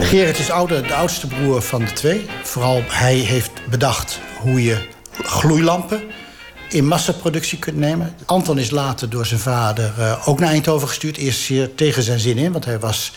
Gerrit 0.00 0.38
is 0.38 0.50
ouder, 0.50 0.86
de 0.86 0.94
oudste 0.94 1.26
broer 1.26 1.62
van 1.62 1.84
de 1.84 1.92
twee. 1.92 2.26
Vooral 2.42 2.82
hij 2.88 3.14
heeft 3.14 3.50
bedacht 3.70 4.20
hoe 4.38 4.64
je 4.64 4.88
gloeilampen 5.12 6.02
in 6.68 6.86
massaproductie 6.86 7.58
kunt 7.58 7.76
nemen. 7.76 8.14
Anton 8.24 8.58
is 8.58 8.70
later 8.70 9.10
door 9.10 9.26
zijn 9.26 9.40
vader 9.40 9.92
uh, 9.98 10.28
ook 10.28 10.40
naar 10.40 10.50
Eindhoven 10.50 10.88
gestuurd. 10.88 11.16
Eerst 11.16 11.40
zeer 11.40 11.74
tegen 11.74 12.02
zijn 12.02 12.20
zin 12.20 12.38
in, 12.38 12.52
want 12.52 12.64
hij 12.64 12.78
was 12.78 13.12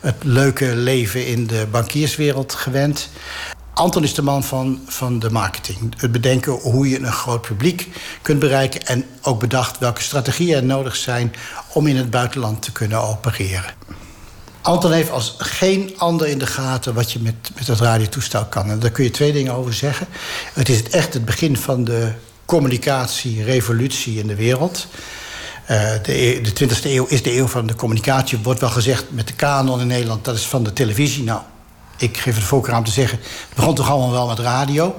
het 0.00 0.16
leuke 0.22 0.76
leven 0.76 1.26
in 1.26 1.46
de 1.46 1.66
bankierswereld 1.70 2.54
gewend. 2.54 3.10
Anton 3.74 4.02
is 4.02 4.14
de 4.14 4.22
man 4.22 4.44
van, 4.44 4.80
van 4.86 5.18
de 5.18 5.30
marketing. 5.30 5.94
Het 5.96 6.12
bedenken 6.12 6.52
hoe 6.52 6.88
je 6.88 6.98
een 6.98 7.12
groot 7.12 7.42
publiek 7.42 7.88
kunt 8.22 8.38
bereiken. 8.38 8.86
En 8.86 9.04
ook 9.22 9.40
bedacht 9.40 9.78
welke 9.78 10.02
strategieën 10.02 10.56
er 10.56 10.64
nodig 10.64 10.96
zijn 10.96 11.34
om 11.72 11.86
in 11.86 11.96
het 11.96 12.10
buitenland 12.10 12.62
te 12.62 12.72
kunnen 12.72 13.00
opereren. 13.00 13.74
Anton 14.62 14.92
heeft 14.92 15.10
als 15.10 15.34
geen 15.38 15.94
ander 15.96 16.26
in 16.26 16.38
de 16.38 16.46
gaten 16.46 16.94
wat 16.94 17.12
je 17.12 17.20
met, 17.20 17.34
met 17.54 17.66
dat 17.66 17.80
radiotoestel 17.80 18.44
kan. 18.44 18.70
En 18.70 18.78
daar 18.78 18.90
kun 18.90 19.04
je 19.04 19.10
twee 19.10 19.32
dingen 19.32 19.54
over 19.54 19.74
zeggen. 19.74 20.06
Het 20.52 20.68
is 20.68 20.82
echt 20.82 21.14
het 21.14 21.24
begin 21.24 21.56
van 21.56 21.84
de 21.84 22.12
communicatierevolutie 22.44 24.18
in 24.18 24.26
de 24.26 24.34
wereld. 24.34 24.86
Uh, 25.70 25.92
de, 26.02 26.40
de 26.42 26.68
20e 26.68 26.84
eeuw 26.84 27.06
is 27.06 27.22
de 27.22 27.36
eeuw 27.36 27.46
van 27.46 27.66
de 27.66 27.74
communicatie. 27.74 28.38
Wordt 28.38 28.60
wel 28.60 28.70
gezegd 28.70 29.04
met 29.08 29.26
de 29.26 29.34
kanon 29.34 29.80
in 29.80 29.86
Nederland, 29.86 30.24
dat 30.24 30.34
is 30.34 30.46
van 30.46 30.64
de 30.64 30.72
televisie. 30.72 31.24
Nou, 31.24 31.40
ik 31.96 32.16
geef 32.16 32.34
het 32.34 32.44
voorkeur 32.44 32.74
aan 32.74 32.84
te 32.84 32.90
zeggen, 32.90 33.18
het 33.18 33.54
begon 33.54 33.74
toch 33.74 33.90
allemaal 33.90 34.10
wel 34.10 34.26
met 34.26 34.38
radio. 34.38 34.96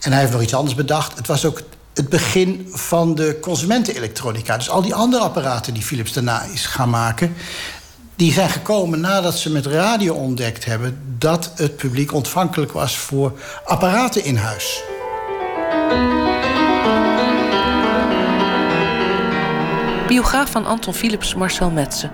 En 0.00 0.10
hij 0.10 0.20
heeft 0.20 0.32
nog 0.32 0.42
iets 0.42 0.54
anders 0.54 0.74
bedacht. 0.74 1.16
Het 1.16 1.26
was 1.26 1.44
ook 1.44 1.62
het 1.94 2.08
begin 2.08 2.68
van 2.72 3.14
de 3.14 3.38
consumentenelektronica. 3.40 4.56
Dus 4.56 4.70
al 4.70 4.82
die 4.82 4.94
andere 4.94 5.22
apparaten 5.22 5.74
die 5.74 5.82
Philips 5.82 6.12
daarna 6.12 6.42
is 6.42 6.66
gaan 6.66 6.90
maken... 6.90 7.34
die 8.16 8.32
zijn 8.32 8.50
gekomen 8.50 9.00
nadat 9.00 9.38
ze 9.38 9.50
met 9.50 9.66
radio 9.66 10.14
ontdekt 10.14 10.64
hebben... 10.64 11.16
dat 11.18 11.52
het 11.54 11.76
publiek 11.76 12.12
ontvankelijk 12.12 12.72
was 12.72 12.96
voor 12.96 13.32
apparaten 13.64 14.24
in 14.24 14.36
huis. 14.36 14.82
Biograaf 20.06 20.50
van 20.50 20.66
Anton 20.66 20.94
Philips, 20.94 21.34
Marcel 21.34 21.70
Metsen. 21.70 22.10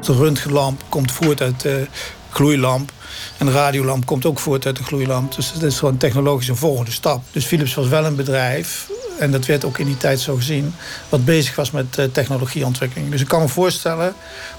De 0.00 0.12
röntgenlamp 0.12 0.82
komt 0.88 1.12
voort 1.12 1.40
uit 1.40 1.60
de 1.60 1.86
gloeilamp. 2.32 2.92
En 3.38 3.46
de 3.46 3.52
radiolamp 3.52 4.06
komt 4.06 4.26
ook 4.26 4.38
voort 4.38 4.66
uit 4.66 4.76
de 4.76 4.84
gloeilamp. 4.84 5.34
Dus 5.34 5.52
dat 5.52 5.62
is 5.62 5.78
gewoon 5.78 5.96
technologisch 5.96 6.48
een 6.48 6.56
volgende 6.56 6.90
stap. 6.90 7.22
Dus 7.30 7.44
Philips 7.44 7.74
was 7.74 7.88
wel 7.88 8.04
een 8.04 8.16
bedrijf, 8.16 8.88
en 9.18 9.30
dat 9.30 9.46
werd 9.46 9.64
ook 9.64 9.78
in 9.78 9.86
die 9.86 9.96
tijd 9.96 10.20
zo 10.20 10.36
gezien, 10.36 10.74
wat 11.08 11.24
bezig 11.24 11.54
was 11.54 11.70
met 11.70 11.98
uh, 11.98 12.04
technologieontwikkeling. 12.04 13.10
Dus 13.10 13.20
ik 13.20 13.28
kan 13.28 13.40
me 13.40 13.48
voorstellen 13.48 14.14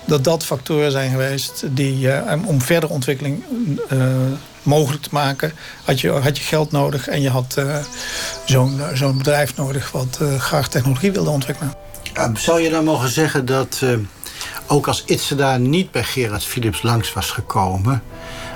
dat 0.06 0.24
dat 0.24 0.46
factoren 0.46 0.92
zijn 0.92 1.12
geweest 1.12 1.64
die 1.70 2.08
uh, 2.08 2.34
om 2.46 2.62
verdere 2.62 2.94
ontwikkeling 2.94 3.44
uh, 3.92 4.06
mogelijk 4.64 5.04
te 5.04 5.10
maken, 5.12 5.54
had 5.84 6.02
je, 6.02 6.10
had 6.10 6.38
je 6.38 6.44
geld 6.44 6.72
nodig 6.72 7.08
en 7.08 7.22
je 7.22 7.30
had 7.30 7.62
zo'n 8.46 8.82
zo'n 8.94 9.18
bedrijf 9.18 9.56
nodig 9.56 9.92
wat 9.92 10.20
graag 10.38 10.70
technologie 10.70 11.12
wilde 11.12 11.30
ontwikkelen. 11.30 11.74
Uh, 12.18 12.36
zou 12.36 12.62
je 12.62 12.70
dan 12.70 12.84
mogen 12.84 13.10
zeggen 13.10 13.46
dat 13.46 13.80
uh, 13.84 13.98
ook 14.74 14.88
als 14.88 15.04
Itzeda 15.06 15.58
niet 15.58 15.92
bij 15.92 16.04
Gerard 16.04 16.44
Philips 16.44 16.82
langs 16.82 17.14
was 17.14 17.32
gekomen... 17.32 18.04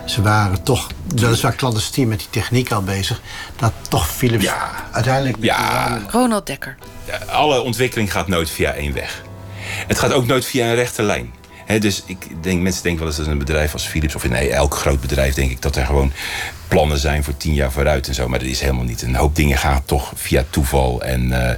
ze 0.05 0.21
waren 0.21 0.63
toch 0.63 0.87
weliswaar 1.15 1.55
clandestien 1.55 2.07
met 2.07 2.19
die 2.19 2.29
techniek 2.29 2.71
al 2.71 2.83
bezig... 2.83 3.21
dat 3.55 3.71
toch 3.89 4.09
Philips 4.09 4.43
ja. 4.43 4.71
uiteindelijk... 4.91 5.37
Ja. 5.39 6.01
Ronald 6.11 6.45
Dekker. 6.45 6.75
Ja, 7.05 7.17
alle 7.17 7.61
ontwikkeling 7.61 8.11
gaat 8.11 8.27
nooit 8.27 8.49
via 8.49 8.71
één 8.73 8.93
weg. 8.93 9.23
Het 9.87 9.99
gaat 9.99 10.13
ook 10.13 10.25
nooit 10.25 10.45
via 10.45 10.65
een 10.65 10.75
rechte 10.75 11.03
lijn. 11.03 11.33
dus 11.79 12.03
ik 12.05 12.43
denk, 12.43 12.61
mensen 12.61 12.83
denken 12.83 12.99
wel 12.99 13.09
eens 13.09 13.17
dat 13.17 13.27
een 13.27 13.37
bedrijf 13.37 13.73
als 13.73 13.87
Philips, 13.87 14.15
of 14.15 14.23
in 14.23 14.33
elk 14.33 14.75
groot 14.75 15.01
bedrijf, 15.01 15.33
denk 15.33 15.51
ik 15.51 15.61
dat 15.61 15.75
er 15.75 15.85
gewoon 15.85 16.11
plannen 16.67 16.97
zijn 16.97 17.23
voor 17.23 17.37
tien 17.37 17.53
jaar 17.53 17.71
vooruit 17.71 18.07
en 18.07 18.13
zo. 18.13 18.27
Maar 18.27 18.39
dat 18.39 18.47
is 18.47 18.61
helemaal 18.61 18.83
niet. 18.83 19.01
Een 19.01 19.15
hoop 19.15 19.35
dingen 19.35 19.57
gaan 19.57 19.85
toch 19.85 20.11
via 20.15 20.43
toeval 20.49 21.01
en 21.01 21.27
uh, 21.27 21.51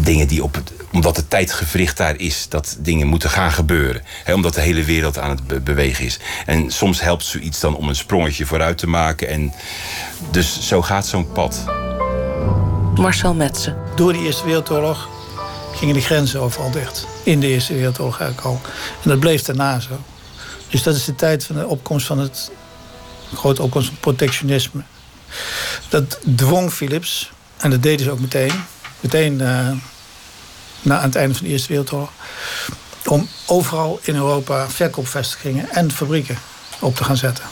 dingen 0.00 0.28
die 0.28 0.42
op 0.42 0.54
het. 0.54 0.72
Omdat 0.92 1.16
de 1.16 1.28
tijdgevricht 1.28 1.96
daar 1.96 2.16
is, 2.16 2.46
dat 2.48 2.76
dingen 2.78 3.06
moeten 3.06 3.30
gaan 3.30 3.52
gebeuren. 3.52 4.02
omdat 4.32 4.54
de 4.54 4.60
hele 4.60 4.84
wereld 4.84 5.18
aan 5.18 5.30
het 5.30 5.46
be 5.46 5.60
bewegen 5.60 6.04
is. 6.04 6.18
En 6.46 6.70
soms 6.70 7.00
helpt 7.00 7.24
zoiets 7.24 7.60
dan 7.60 7.76
om 7.76 7.88
een 7.88 7.96
sprongetje 7.96 8.46
vooruit 8.46 8.78
te 8.78 8.86
maken. 8.86 9.28
En 9.28 9.52
dus 10.30 10.66
zo 10.66 10.82
gaat 10.82 11.06
zo'n 11.06 11.32
pad. 11.32 11.64
Marcel 12.94 13.34
Metsen. 13.34 13.76
Door 13.96 14.12
de 14.12 14.18
Eerste 14.18 14.44
Wereldoorlog 14.44 15.08
gingen 15.74 15.94
de 15.94 16.00
grenzen 16.00 16.40
overal 16.40 16.70
dicht. 16.70 17.06
In 17.22 17.40
de 17.40 17.46
Eerste 17.46 17.74
Wereldoorlog 17.74 18.20
eigenlijk 18.20 18.48
al. 18.48 18.60
En 19.02 19.08
dat 19.08 19.20
bleef 19.20 19.42
daarna 19.42 19.80
zo. 19.80 20.00
Dus 20.68 20.82
dat 20.82 20.94
is 20.94 21.04
de 21.04 21.14
tijd 21.14 21.44
van 21.44 21.56
de 21.56 21.66
opkomst 21.66 22.06
van 22.06 22.18
het 22.18 22.50
grote 23.34 23.62
opkomst 23.62 23.88
van 23.88 23.98
protectionisme. 24.00 24.82
Dat 25.88 26.18
dwong 26.36 26.72
Philips, 26.72 27.30
en 27.56 27.70
dat 27.70 27.82
deden 27.82 28.04
ze 28.04 28.10
ook 28.10 28.20
meteen, 28.20 28.52
meteen 29.00 29.40
uh, 29.40 29.70
na 30.82 30.96
aan 30.96 31.04
het 31.04 31.16
einde 31.16 31.34
van 31.34 31.46
de 31.46 31.52
Eerste 31.52 31.68
Wereldoorlog, 31.68 32.10
om 33.06 33.28
overal 33.46 34.00
in 34.02 34.14
Europa 34.14 34.68
verkoopvestigingen 34.68 35.70
en 35.70 35.92
fabrieken 35.92 36.38
op 36.78 36.96
te 36.96 37.04
gaan 37.04 37.16
zetten. 37.16 37.44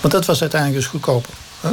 Want 0.00 0.12
dat 0.12 0.26
was 0.26 0.40
uiteindelijk 0.40 0.80
dus 0.80 0.90
goedkoper. 0.90 1.32
Hè? 1.60 1.70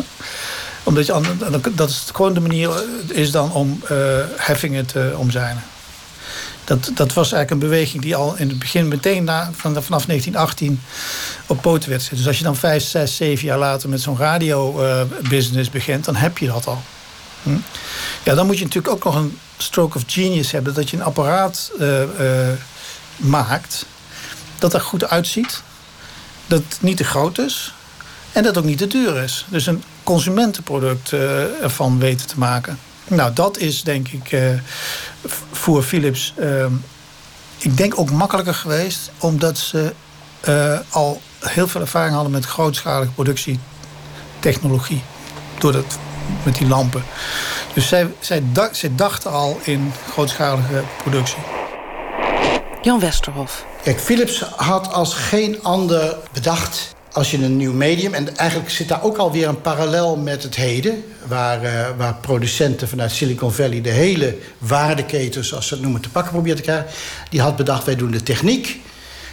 Omdat 0.84 1.06
je, 1.06 1.72
dat 1.76 1.90
is 1.90 2.10
gewoon 2.14 2.34
de 2.34 2.40
manier 2.40 2.70
is 3.08 3.32
dan 3.32 3.52
om 3.52 3.82
uh, 3.84 3.90
heffingen 4.36 4.86
te 4.86 5.14
omzeilen. 5.18 5.64
Dat, 6.64 6.92
dat 6.94 7.14
was 7.14 7.32
eigenlijk 7.32 7.52
een 7.52 7.70
beweging 7.70 8.04
die 8.04 8.16
al 8.16 8.36
in 8.36 8.50
het 8.50 8.60
begin 8.60 8.88
meteen 8.88 9.24
na, 9.24 9.50
vanaf 9.54 9.88
1918 9.88 10.82
op 11.48 11.62
poten 11.62 11.90
werd 11.90 12.02
gezet. 12.02 12.18
Dus 12.18 12.28
als 12.28 12.38
je 12.38 12.44
dan 12.44 12.56
vijf, 12.56 12.84
zes, 12.84 13.16
zeven 13.16 13.46
jaar 13.46 13.58
later 13.58 13.90
met 13.90 14.02
zo'n 14.02 14.18
radio-business 14.18 15.68
uh, 15.68 15.74
begint, 15.74 16.06
dan 16.06 16.16
heb 16.16 16.38
je 16.38 16.48
dat 16.48 16.68
al. 16.68 16.82
Hm? 17.44 17.58
Ja, 18.24 18.36
dan 18.36 18.46
moet 18.46 18.58
je 18.58 18.64
natuurlijk 18.64 18.94
ook 18.94 19.04
nog 19.04 19.16
een 19.16 19.40
stroke 19.58 19.98
of 19.98 20.04
genius 20.08 20.52
hebben. 20.52 20.74
Dat 20.74 20.90
je 20.90 20.98
een 20.98 21.04
apparaat 21.04 21.72
uh, 21.80 22.04
maakt 23.16 23.86
dat 24.60 24.74
er 24.74 24.82
goed 24.82 25.10
uitziet. 25.10 25.62
Dat 26.48 26.62
niet 26.80 26.98
te 26.98 27.04
groot 27.04 27.38
is. 27.38 27.74
En 28.32 28.44
dat 28.44 28.58
ook 28.58 28.64
niet 28.64 28.78
te 28.78 28.88
duur 28.88 29.24
is. 29.24 29.46
Dus 29.50 29.66
een 29.66 29.84
consumentenproduct 30.04 31.12
uh, 31.12 31.64
ervan 31.64 32.00
weten 32.00 32.28
te 32.28 32.40
maken. 32.40 32.80
Nou, 33.08 33.34
dat 33.34 33.58
is 33.58 33.84
denk 33.84 34.08
ik 34.08 34.60
voor 35.52 35.84
Philips, 35.84 36.34
uh, 36.40 36.66
ik 37.58 37.78
denk 37.78 38.00
ook 38.00 38.12
makkelijker 38.12 38.54
geweest, 38.54 39.12
omdat 39.18 39.58
ze 39.58 39.94
al 40.90 41.22
heel 41.40 41.68
veel 41.68 41.82
ervaring 41.82 42.14
hadden 42.14 42.32
met 42.32 42.46
grootschalige 42.46 43.12
productietechnologie. 43.12 45.04
Door 45.58 45.72
dat, 45.72 45.98
met 46.44 46.56
die 46.56 46.68
lampen. 46.68 47.04
Dus 47.74 47.88
zij, 47.88 48.08
zij, 48.20 48.44
zij 48.72 48.92
dachten 48.96 49.32
al 49.32 49.60
in 49.64 49.92
grootschalige 50.10 50.84
productie. 51.04 51.42
Jan 52.82 53.00
Westerhof. 53.00 53.66
Kijk, 53.84 54.00
Philips 54.00 54.42
had 54.56 54.94
als 54.94 55.14
geen 55.14 55.64
ander 55.64 56.18
bedacht 56.34 56.96
als 57.12 57.32
je 57.32 57.38
een 57.38 57.58
nieuw 57.58 57.74
medium... 57.74 58.14
en 58.14 58.38
eigenlijk 58.38 58.70
zit 58.70 58.88
daar 58.88 59.04
ook 59.04 59.18
alweer 59.18 59.48
een 59.48 59.62
parallel 59.62 60.18
met 60.18 60.44
het 60.44 60.56
heden... 60.56 61.04
waar, 61.28 61.64
uh, 61.64 61.88
waar 61.98 62.16
producenten 62.16 62.88
vanuit 62.88 63.12
Silicon 63.12 63.52
Valley... 63.52 63.82
de 63.82 63.90
hele 63.90 64.38
waardeketen, 64.58 65.46
zoals 65.46 65.68
ze 65.68 65.74
het 65.74 65.84
noemen, 65.84 66.02
te 66.02 66.10
pakken 66.10 66.32
proberen 66.32 66.58
te 66.58 66.64
krijgen. 66.64 66.88
Die 67.30 67.42
had 67.42 67.56
bedacht, 67.56 67.86
wij 67.86 67.96
doen 67.96 68.12
de 68.12 68.24
techniek... 68.24 68.80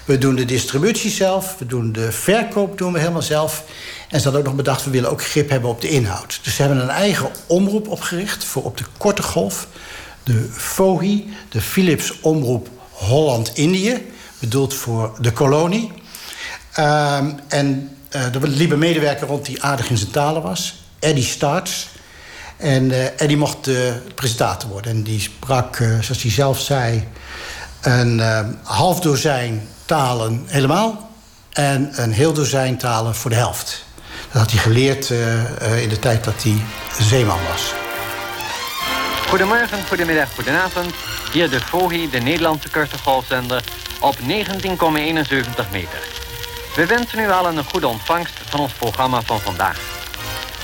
we 0.04 0.18
doen 0.18 0.34
de 0.34 0.44
distributie 0.44 1.10
zelf... 1.10 1.56
we 1.58 1.66
doen 1.66 1.92
de 1.92 2.12
verkoop 2.12 2.78
doen 2.78 2.92
we 2.92 2.98
helemaal 2.98 3.22
zelf... 3.22 3.64
En 4.08 4.18
ze 4.18 4.22
hadden 4.22 4.40
ook 4.40 4.46
nog 4.46 4.56
bedacht, 4.56 4.84
we 4.84 4.90
willen 4.90 5.10
ook 5.10 5.22
grip 5.22 5.50
hebben 5.50 5.70
op 5.70 5.80
de 5.80 5.88
inhoud. 5.88 6.40
Dus 6.42 6.54
ze 6.54 6.62
hebben 6.62 6.82
een 6.82 6.88
eigen 6.88 7.30
omroep 7.46 7.88
opgericht 7.88 8.44
voor 8.44 8.64
op 8.64 8.76
de 8.76 8.84
korte 8.96 9.22
golf. 9.22 9.66
De 10.22 10.48
FOHI, 10.52 11.34
de 11.48 11.60
Philips 11.60 12.20
Omroep 12.20 12.68
Holland-Indië. 12.90 14.06
Bedoeld 14.38 14.74
voor 14.74 15.16
de 15.20 15.32
kolonie. 15.32 15.92
Um, 16.78 17.38
en 17.48 17.96
uh, 18.16 18.34
er 18.34 18.48
liep 18.48 18.70
een 18.70 18.78
medewerker 18.78 19.26
rond 19.26 19.44
die 19.44 19.62
aardig 19.62 19.90
in 19.90 19.98
zijn 19.98 20.10
talen 20.10 20.42
was. 20.42 20.82
Eddie 20.98 21.24
Starts. 21.24 21.88
En 22.56 22.84
uh, 22.84 23.20
Eddie 23.20 23.36
mocht 23.36 23.64
de 23.64 24.00
presentator 24.14 24.70
worden. 24.70 24.90
En 24.90 25.02
die 25.02 25.20
sprak, 25.20 25.78
uh, 25.78 26.00
zoals 26.00 26.22
hij 26.22 26.30
zelf 26.30 26.60
zei... 26.60 27.08
een 27.80 28.20
half 28.62 29.00
dozijn 29.00 29.68
talen 29.84 30.44
helemaal... 30.46 31.10
en 31.52 32.02
een 32.02 32.12
heel 32.12 32.32
dozijn 32.32 32.78
talen 32.78 33.14
voor 33.14 33.30
de 33.30 33.36
helft. 33.36 33.86
Dat 34.32 34.40
had 34.40 34.50
hij 34.50 34.60
geleerd 34.60 35.10
in 35.82 35.88
de 35.88 35.98
tijd 36.00 36.24
dat 36.24 36.42
hij 36.42 36.62
zeeman 37.00 37.38
was. 37.50 37.72
Goedemorgen, 39.28 39.78
goedemiddag, 39.88 40.34
goedenavond. 40.34 40.94
Hier 41.32 41.50
de 41.50 41.60
FOHI, 41.60 42.10
de 42.10 42.18
Nederlandse 42.18 42.70
korte 42.70 42.98
golfzender... 42.98 43.62
op 44.00 44.16
19,71 44.18 44.24
meter. 45.72 46.02
We 46.76 46.86
wensen 46.86 47.18
u 47.18 47.30
allen 47.30 47.56
een 47.56 47.64
goede 47.64 47.86
ontvangst 47.86 48.32
van 48.44 48.60
ons 48.60 48.72
programma 48.72 49.22
van 49.22 49.40
vandaag. 49.40 49.80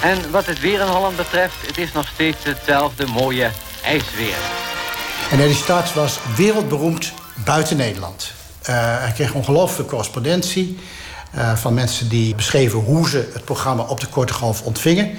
En 0.02 0.30
wat 0.30 0.47
het 0.47 0.61
weer 0.61 0.80
in 0.80 0.87
Holland 0.87 1.16
betreft, 1.16 1.54
het 1.66 1.78
is 1.78 1.92
nog 1.92 2.06
steeds 2.06 2.44
hetzelfde 2.44 3.06
mooie 3.06 3.50
ijsweer. 3.83 4.37
En 5.30 5.40
Eddie 5.40 5.56
Starts 5.56 5.94
was 5.94 6.18
wereldberoemd 6.37 7.12
buiten 7.44 7.76
Nederland. 7.76 8.33
Uh, 8.61 8.66
hij 8.99 9.12
kreeg 9.14 9.33
ongelooflijke 9.33 9.90
correspondentie 9.90 10.78
uh, 11.36 11.56
van 11.56 11.74
mensen 11.74 12.08
die 12.08 12.34
beschreven 12.34 12.78
hoe 12.78 13.08
ze 13.08 13.30
het 13.32 13.44
programma 13.44 13.82
op 13.82 14.00
de 14.00 14.06
Korte 14.06 14.32
Golf 14.32 14.62
ontvingen. 14.62 15.10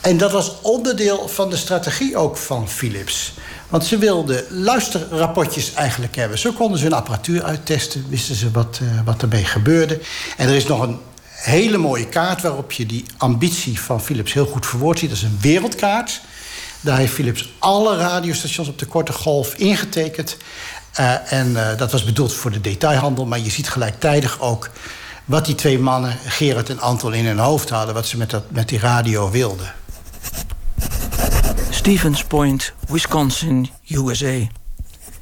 En 0.00 0.16
dat 0.16 0.32
was 0.32 0.60
onderdeel 0.60 1.28
van 1.28 1.50
de 1.50 1.56
strategie 1.56 2.16
ook 2.16 2.36
van 2.36 2.68
Philips. 2.68 3.34
Want 3.68 3.84
ze 3.84 3.98
wilden 3.98 4.44
luisterrapportjes 4.48 5.74
eigenlijk 5.74 6.16
hebben. 6.16 6.38
Zo 6.38 6.52
konden 6.52 6.78
ze 6.78 6.84
hun 6.84 6.92
apparatuur 6.92 7.42
uittesten, 7.42 8.04
wisten 8.08 8.34
ze 8.34 8.50
wat, 8.50 8.80
uh, 8.82 8.88
wat 9.04 9.22
ermee 9.22 9.44
gebeurde. 9.44 10.00
En 10.36 10.48
er 10.48 10.54
is 10.54 10.66
nog 10.66 10.80
een 10.80 10.98
hele 11.26 11.78
mooie 11.78 12.08
kaart 12.08 12.42
waarop 12.42 12.72
je 12.72 12.86
die 12.86 13.04
ambitie 13.16 13.80
van 13.80 14.02
Philips 14.02 14.32
heel 14.32 14.46
goed 14.46 14.66
verwoord 14.66 14.98
ziet. 14.98 15.08
Dat 15.08 15.18
is 15.18 15.24
een 15.24 15.38
wereldkaart. 15.40 16.20
Daar 16.80 16.98
heeft 16.98 17.12
Philips 17.12 17.54
alle 17.58 17.96
radiostations 17.96 18.68
op 18.68 18.78
de 18.78 18.86
korte 18.86 19.12
golf 19.12 19.54
ingetekend. 19.54 20.36
Uh, 21.00 21.32
en 21.32 21.56
dat 21.76 21.92
was 21.92 22.04
bedoeld 22.04 22.32
voor 22.32 22.50
de 22.50 22.60
detailhandel, 22.60 23.26
maar 23.26 23.38
je 23.38 23.50
ziet 23.50 23.68
gelijktijdig 23.68 24.40
ook 24.40 24.70
wat 25.24 25.46
die 25.46 25.54
twee 25.54 25.78
mannen, 25.78 26.18
Gerard 26.24 26.70
en 26.70 26.80
Anton, 26.80 27.14
in 27.14 27.26
hun 27.26 27.38
hoofd 27.38 27.70
hadden, 27.70 27.94
wat 27.94 28.06
ze 28.06 28.16
met, 28.16 28.30
dat, 28.30 28.50
met 28.50 28.68
die 28.68 28.78
radio 28.78 29.30
wilden. 29.30 29.74
Stevens 31.70 32.24
Point, 32.24 32.72
Wisconsin, 32.88 33.70
USA. 33.88 34.46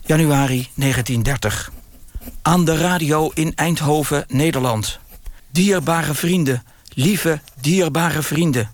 Januari 0.00 0.68
1930. 0.74 1.72
Aan 2.42 2.64
de 2.64 2.76
radio 2.76 3.30
in 3.34 3.52
Eindhoven, 3.54 4.24
Nederland. 4.28 4.98
Dierbare 5.50 6.14
vrienden, 6.14 6.62
lieve 6.94 7.40
dierbare 7.60 8.22
vrienden. 8.22 8.70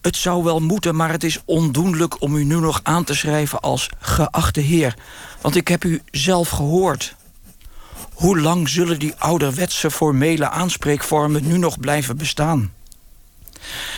Het 0.00 0.16
zou 0.16 0.44
wel 0.44 0.60
moeten, 0.60 0.96
maar 0.96 1.10
het 1.10 1.24
is 1.24 1.40
ondoenlijk 1.44 2.20
om 2.20 2.36
u 2.36 2.44
nu 2.44 2.60
nog 2.60 2.80
aan 2.82 3.04
te 3.04 3.14
schrijven 3.14 3.60
als 3.60 3.90
geachte 3.98 4.60
heer. 4.60 4.94
Want 5.40 5.56
ik 5.56 5.68
heb 5.68 5.84
u 5.84 6.02
zelf 6.10 6.48
gehoord. 6.48 7.14
Hoe 8.16 8.40
lang 8.40 8.68
zullen 8.68 8.98
die 8.98 9.14
ouderwetse 9.18 9.90
formele 9.90 10.48
aanspreekvormen 10.48 11.46
nu 11.46 11.58
nog 11.58 11.80
blijven 11.80 12.16
bestaan? 12.16 12.72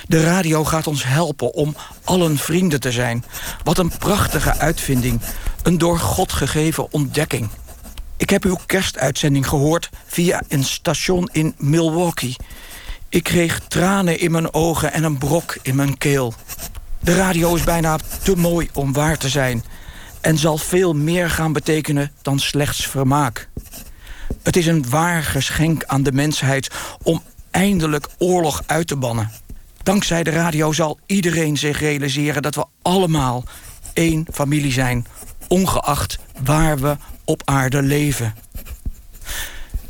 De 0.06 0.22
radio 0.22 0.64
gaat 0.64 0.86
ons 0.86 1.04
helpen 1.04 1.54
om 1.54 1.76
allen 2.04 2.38
vrienden 2.38 2.80
te 2.80 2.92
zijn. 2.92 3.24
Wat 3.64 3.78
een 3.78 3.92
prachtige 3.98 4.56
uitvinding. 4.56 5.20
Een 5.62 5.78
door 5.78 5.98
God 5.98 6.32
gegeven 6.32 6.92
ontdekking. 6.92 7.48
Ik 8.16 8.30
heb 8.30 8.44
uw 8.44 8.58
kerstuitzending 8.66 9.48
gehoord 9.48 9.90
via 10.06 10.42
een 10.48 10.64
station 10.64 11.28
in 11.32 11.54
Milwaukee. 11.58 12.36
Ik 13.08 13.22
kreeg 13.22 13.60
tranen 13.68 14.20
in 14.20 14.30
mijn 14.30 14.54
ogen 14.54 14.92
en 14.92 15.04
een 15.04 15.18
brok 15.18 15.58
in 15.62 15.76
mijn 15.76 15.98
keel. 15.98 16.34
De 17.00 17.14
radio 17.14 17.54
is 17.54 17.64
bijna 17.64 17.98
te 18.22 18.36
mooi 18.36 18.68
om 18.72 18.92
waar 18.92 19.18
te 19.18 19.28
zijn... 19.28 19.64
en 20.20 20.38
zal 20.38 20.58
veel 20.58 20.94
meer 20.94 21.30
gaan 21.30 21.52
betekenen 21.52 22.12
dan 22.22 22.38
slechts 22.38 22.86
vermaak. 22.86 23.48
Het 24.48 24.56
is 24.56 24.66
een 24.66 24.88
waar 24.88 25.22
geschenk 25.22 25.84
aan 25.84 26.02
de 26.02 26.12
mensheid 26.12 26.70
om 27.02 27.22
eindelijk 27.50 28.08
oorlog 28.18 28.62
uit 28.66 28.86
te 28.86 28.96
bannen. 28.96 29.30
Dankzij 29.82 30.22
de 30.22 30.30
radio 30.30 30.72
zal 30.72 30.98
iedereen 31.06 31.56
zich 31.56 31.80
realiseren 31.80 32.42
dat 32.42 32.54
we 32.54 32.64
allemaal 32.82 33.44
één 33.92 34.26
familie 34.32 34.72
zijn. 34.72 35.06
ongeacht 35.48 36.18
waar 36.44 36.78
we 36.78 36.96
op 37.24 37.42
aarde 37.44 37.82
leven. 37.82 38.34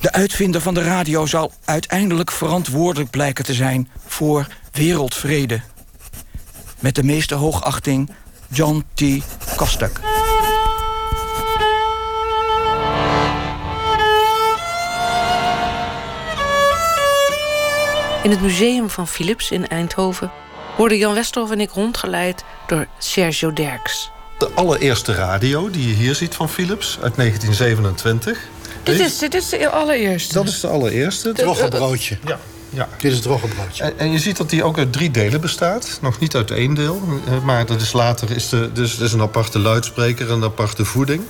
De 0.01 0.13
uitvinder 0.13 0.61
van 0.61 0.75
de 0.75 0.83
radio 0.83 1.27
zal 1.27 1.53
uiteindelijk 1.65 2.31
verantwoordelijk 2.31 3.11
blijken 3.11 3.45
te 3.45 3.55
zijn 3.55 3.89
voor 4.07 4.47
wereldvrede. 4.73 5.61
Met 6.79 6.95
de 6.95 7.03
meeste 7.03 7.35
hoogachting 7.35 8.11
John 8.49 8.85
T. 8.95 9.03
Kostak. 9.57 10.18
In 18.29 18.35
het 18.35 18.43
museum 18.43 18.91
van 18.91 19.09
Philips 19.09 19.51
in 19.51 19.69
Eindhoven 19.69 20.31
worden 20.77 20.99
Jan 20.99 21.15
Westerhof 21.15 21.51
en 21.51 21.61
ik 21.61 21.71
rondgeleid 21.71 22.45
door 22.67 22.87
Sergio 22.99 23.53
Derks. 23.53 24.11
De 24.39 24.51
allereerste 24.55 25.15
radio 25.15 25.71
die 25.71 25.89
je 25.89 25.95
hier 25.95 26.15
ziet 26.15 26.35
van 26.35 26.49
Philips 26.49 26.99
uit 27.03 27.17
1927. 27.17 28.39
Dit 28.83 29.01
is, 29.01 29.19
dit 29.19 29.35
is 29.35 29.49
de 29.49 29.69
allereerste. 29.69 30.35
Dat 30.35 30.49
is 30.49 30.61
de 30.61 30.69
allereerste. 30.69 31.29
Het 31.29 31.41
roggebroodje. 31.41 32.19
Ja. 32.25 32.39
Ja. 32.71 32.89
Dit 32.99 33.11
is 33.11 33.17
het 33.17 33.27
roggebroodje. 33.27 33.83
En, 33.83 33.93
en, 33.97 34.13
je 34.13 34.19
ziet 34.19 34.37
dat 34.37 34.51
die 34.51 34.65
ook 34.65 34.79
uit 34.79 34.93
drie 34.93 35.11
delen 35.11 35.41
bestaat. 35.41 35.99
Nog 36.03 36.19
niet 36.19 36.35
uit 36.35 36.51
één 36.51 36.75
deel. 36.75 37.03
Eh, 37.27 37.43
maar 37.43 37.67
dat 37.67 37.81
is 37.81 37.93
later 37.93 38.31
is 38.31 38.49
de, 38.49 38.71
dus, 38.73 38.99
is 38.99 39.13
een 39.13 39.21
aparte 39.21 39.59
luidspreker 39.59 40.29
en 40.29 40.35
een 40.35 40.45
aparte 40.45 40.85
voeding. 40.85 41.23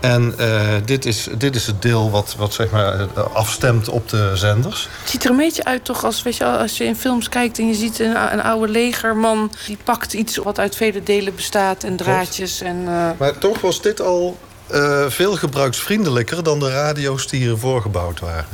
En 0.00 0.34
uh, 0.40 0.74
dit, 0.84 1.04
is, 1.04 1.28
dit 1.38 1.54
is 1.54 1.66
het 1.66 1.82
deel 1.82 2.10
wat, 2.10 2.34
wat 2.38 2.54
zeg 2.54 2.70
maar 2.70 3.00
eh, 3.00 3.34
afstemt 3.34 3.88
op 3.88 4.08
de 4.08 4.30
zenders. 4.34 4.88
Het 5.00 5.10
ziet 5.10 5.24
er 5.24 5.30
een 5.30 5.36
beetje 5.36 5.64
uit 5.64 5.84
toch 5.84 6.04
als, 6.04 6.22
weet 6.22 6.36
je, 6.36 6.44
als 6.44 6.76
je 6.76 6.84
in 6.84 6.96
films 6.96 7.28
kijkt... 7.28 7.58
en 7.58 7.66
je 7.66 7.74
ziet 7.74 7.98
een, 7.98 8.32
een 8.32 8.42
oude 8.42 8.72
legerman 8.72 9.52
die 9.66 9.78
pakt 9.84 10.12
iets 10.12 10.36
wat 10.36 10.58
uit 10.58 10.76
vele 10.76 11.02
delen 11.02 11.34
bestaat... 11.34 11.84
en 11.84 11.96
draadjes. 11.96 12.60
En, 12.60 12.76
uh... 12.76 13.10
Maar 13.18 13.38
toch 13.38 13.60
was 13.60 13.82
dit 13.82 14.00
al 14.00 14.38
uh, 14.72 15.06
veel 15.08 15.36
gebruiksvriendelijker... 15.36 16.42
dan 16.42 16.58
de 16.58 16.70
radio's 16.70 17.26
die 17.26 17.40
hiervoor 17.40 17.82
gebouwd 17.82 18.20
waren. 18.20 18.46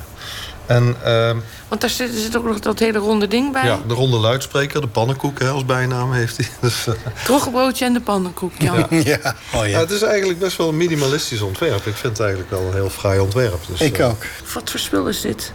En, 0.69 0.97
uh, 1.07 1.31
Want 1.69 1.81
daar 1.81 1.91
zit, 1.91 2.11
zit, 2.15 2.37
ook 2.37 2.45
nog 2.45 2.59
dat 2.59 2.79
hele 2.79 2.99
ronde 2.99 3.29
ding 3.29 3.53
bij. 3.53 3.65
Ja, 3.65 3.81
de 3.87 3.95
ronde 3.95 4.17
luidspreker, 4.17 4.81
de 4.81 4.87
pannenkoek 4.87 5.39
hè, 5.39 5.49
als 5.49 5.65
bijnaam 5.65 6.13
heeft 6.13 6.37
hij. 6.37 6.47
Dus, 6.61 6.87
uh... 6.87 6.95
Troggebroodje 7.25 7.85
en 7.85 7.93
de 7.93 8.01
pannenkoek, 8.01 8.53
Jan. 8.59 8.77
Ja. 8.77 8.87
ja. 9.23 9.35
Oh, 9.55 9.61
ja. 9.61 9.65
ja. 9.65 9.79
Het 9.79 9.91
is 9.91 10.03
eigenlijk 10.03 10.39
best 10.39 10.57
wel 10.57 10.69
een 10.69 10.77
minimalistisch 10.77 11.41
ontwerp. 11.41 11.87
Ik 11.87 11.95
vind 11.95 12.03
het 12.03 12.21
eigenlijk 12.21 12.51
wel 12.51 12.61
een 12.61 12.73
heel 12.73 12.91
fraai 12.91 13.21
ontwerp. 13.21 13.61
Dus, 13.67 13.81
Ik 13.81 14.01
ook. 14.01 14.25
Wat 14.55 14.71
voor 14.71 14.81
spul 14.81 15.09
is 15.09 15.21
dit? 15.21 15.53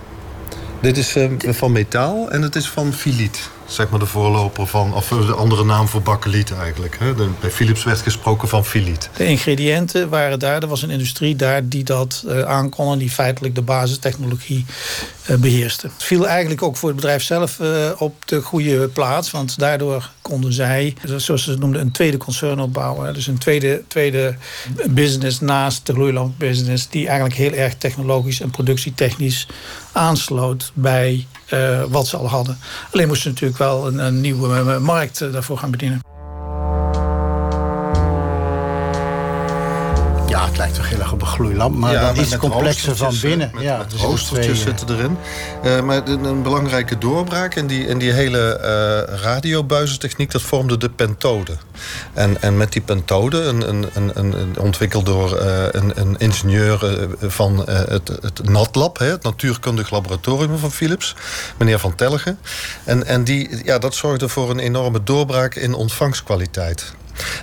Dit 0.82 0.98
is 0.98 1.16
uh, 1.16 1.32
van 1.40 1.72
metaal 1.72 2.30
en 2.30 2.42
het 2.42 2.56
is 2.56 2.70
van 2.70 2.94
filiet. 2.94 3.50
Zeg 3.74 3.90
maar 3.90 4.00
de 4.00 4.06
voorloper 4.06 4.68
van, 4.68 4.94
of 4.94 5.08
de 5.08 5.34
andere 5.34 5.64
naam 5.66 5.88
voor 5.88 6.02
bakkeliet 6.02 6.54
eigenlijk. 6.54 6.98
Hè? 7.00 7.16
De, 7.16 7.30
bij 7.40 7.52
Philips 7.52 7.84
werd 7.84 8.02
gesproken 8.02 8.48
van 8.48 8.66
filiet. 8.66 9.10
De 9.18 9.26
ingrediënten 9.26 10.10
waren 10.10 10.40
daar, 10.40 10.62
er 10.62 10.68
was 10.68 10.82
een 10.82 10.90
industrie 10.90 11.36
daar 11.36 11.68
die 11.68 11.84
dat 11.84 12.24
uh, 12.26 12.42
aankon 12.42 12.92
en 12.92 12.98
die 12.98 13.10
feitelijk 13.10 13.56
de 13.56 13.62
basistechnologie 13.62 14.66
uh, 15.30 15.38
beheerste. 15.38 15.88
Het 15.88 16.04
viel 16.04 16.28
eigenlijk 16.28 16.62
ook 16.62 16.78
voor 16.78 16.90
het 16.90 16.98
bedrijf 16.98 17.24
zelf 17.24 17.60
op 17.98 18.28
de 18.28 18.42
goede 18.42 18.88
plaats, 18.88 19.32
want 19.32 19.60
daardoor 19.60 20.10
konden 20.22 20.54
zij, 20.54 20.96
zoals 21.16 21.44
ze 21.44 21.58
noemden, 21.58 21.82
een 21.82 21.92
tweede 21.92 22.18
concern 22.18 22.60
opbouwen. 22.60 23.14
Dus 23.14 23.28
een 23.28 23.38
tweede, 23.38 23.84
tweede 23.88 24.36
business 24.90 25.40
naast 25.40 25.86
de 25.86 25.94
gloeilampbusiness, 25.94 26.90
die 26.90 27.08
eigenlijk 27.08 27.38
heel 27.38 27.52
erg 27.52 27.76
technologisch 27.76 28.42
en 28.42 28.50
productietechnisch 28.50 29.48
aansloot 29.92 30.72
bij 30.74 31.28
wat 31.90 32.08
ze 32.08 32.18
al 32.18 32.30
hadden. 32.30 32.58
Alleen 32.92 33.08
moesten 33.08 33.30
natuurlijk 33.30 33.58
wel 33.64 33.88
een, 33.88 34.00
een 34.00 34.22
nieuwe 34.22 34.80
markt 34.80 35.22
uh, 35.22 35.34
daarvoor 35.34 35.58
gaan 35.58 35.72
bedienen. 35.72 36.13
Een 41.00 41.26
gloeilamp, 41.26 41.76
maar 41.76 41.94
ja, 41.94 42.14
dan 42.14 42.24
iets 42.24 42.38
complexer 42.38 42.96
van 42.96 43.16
binnen. 43.22 43.52
Met, 43.54 43.64
ja, 43.64 43.78
met 43.78 43.90
dus 43.90 44.02
roostertjes 44.02 44.60
twee, 44.60 44.76
zitten 44.76 44.96
erin. 44.96 45.18
Uh, 45.66 45.82
maar 45.82 46.08
een, 46.08 46.42
belangrijke 46.42 46.98
doorbraak 46.98 47.56
in 47.56 47.68
die, 47.68 47.88
in 47.88 47.98
die 47.98 48.12
hele 48.12 48.60
uh, 49.10 49.20
radiobuizentechniek... 49.22 50.32
dat 50.32 50.42
vormde 50.42 50.78
de 50.78 50.90
pentode. 50.90 51.58
En, 52.14 52.42
en 52.42 52.58
met 52.58 52.72
die 52.72 52.82
pentode, 52.82 53.42
een, 53.42 53.70
een, 53.70 54.12
een, 54.14 54.60
ontwikkeld 54.60 55.06
door 55.06 55.40
uh, 55.40 55.64
een, 55.72 56.16
ingenieur 56.18 57.08
van 57.20 57.64
het, 57.70 58.08
het 58.22 58.50
NatLab... 58.50 58.98
Hè, 58.98 59.06
het 59.06 59.24
Natuurkundig 59.24 59.90
Laboratorium 59.90 60.58
van 60.58 60.72
Philips, 60.72 61.16
meneer 61.58 61.80
Van 61.80 61.96
Telgen. 61.96 62.40
En, 62.84 63.06
en 63.06 63.24
die, 63.24 63.62
ja, 63.64 63.78
dat 63.78 63.96
zorgde 63.96 64.30
voor 64.30 64.50
een 64.50 64.60
enorme 64.60 65.04
doorbraak 65.04 65.56
in 65.56 65.74
ontvangstkwaliteit. 65.74 66.94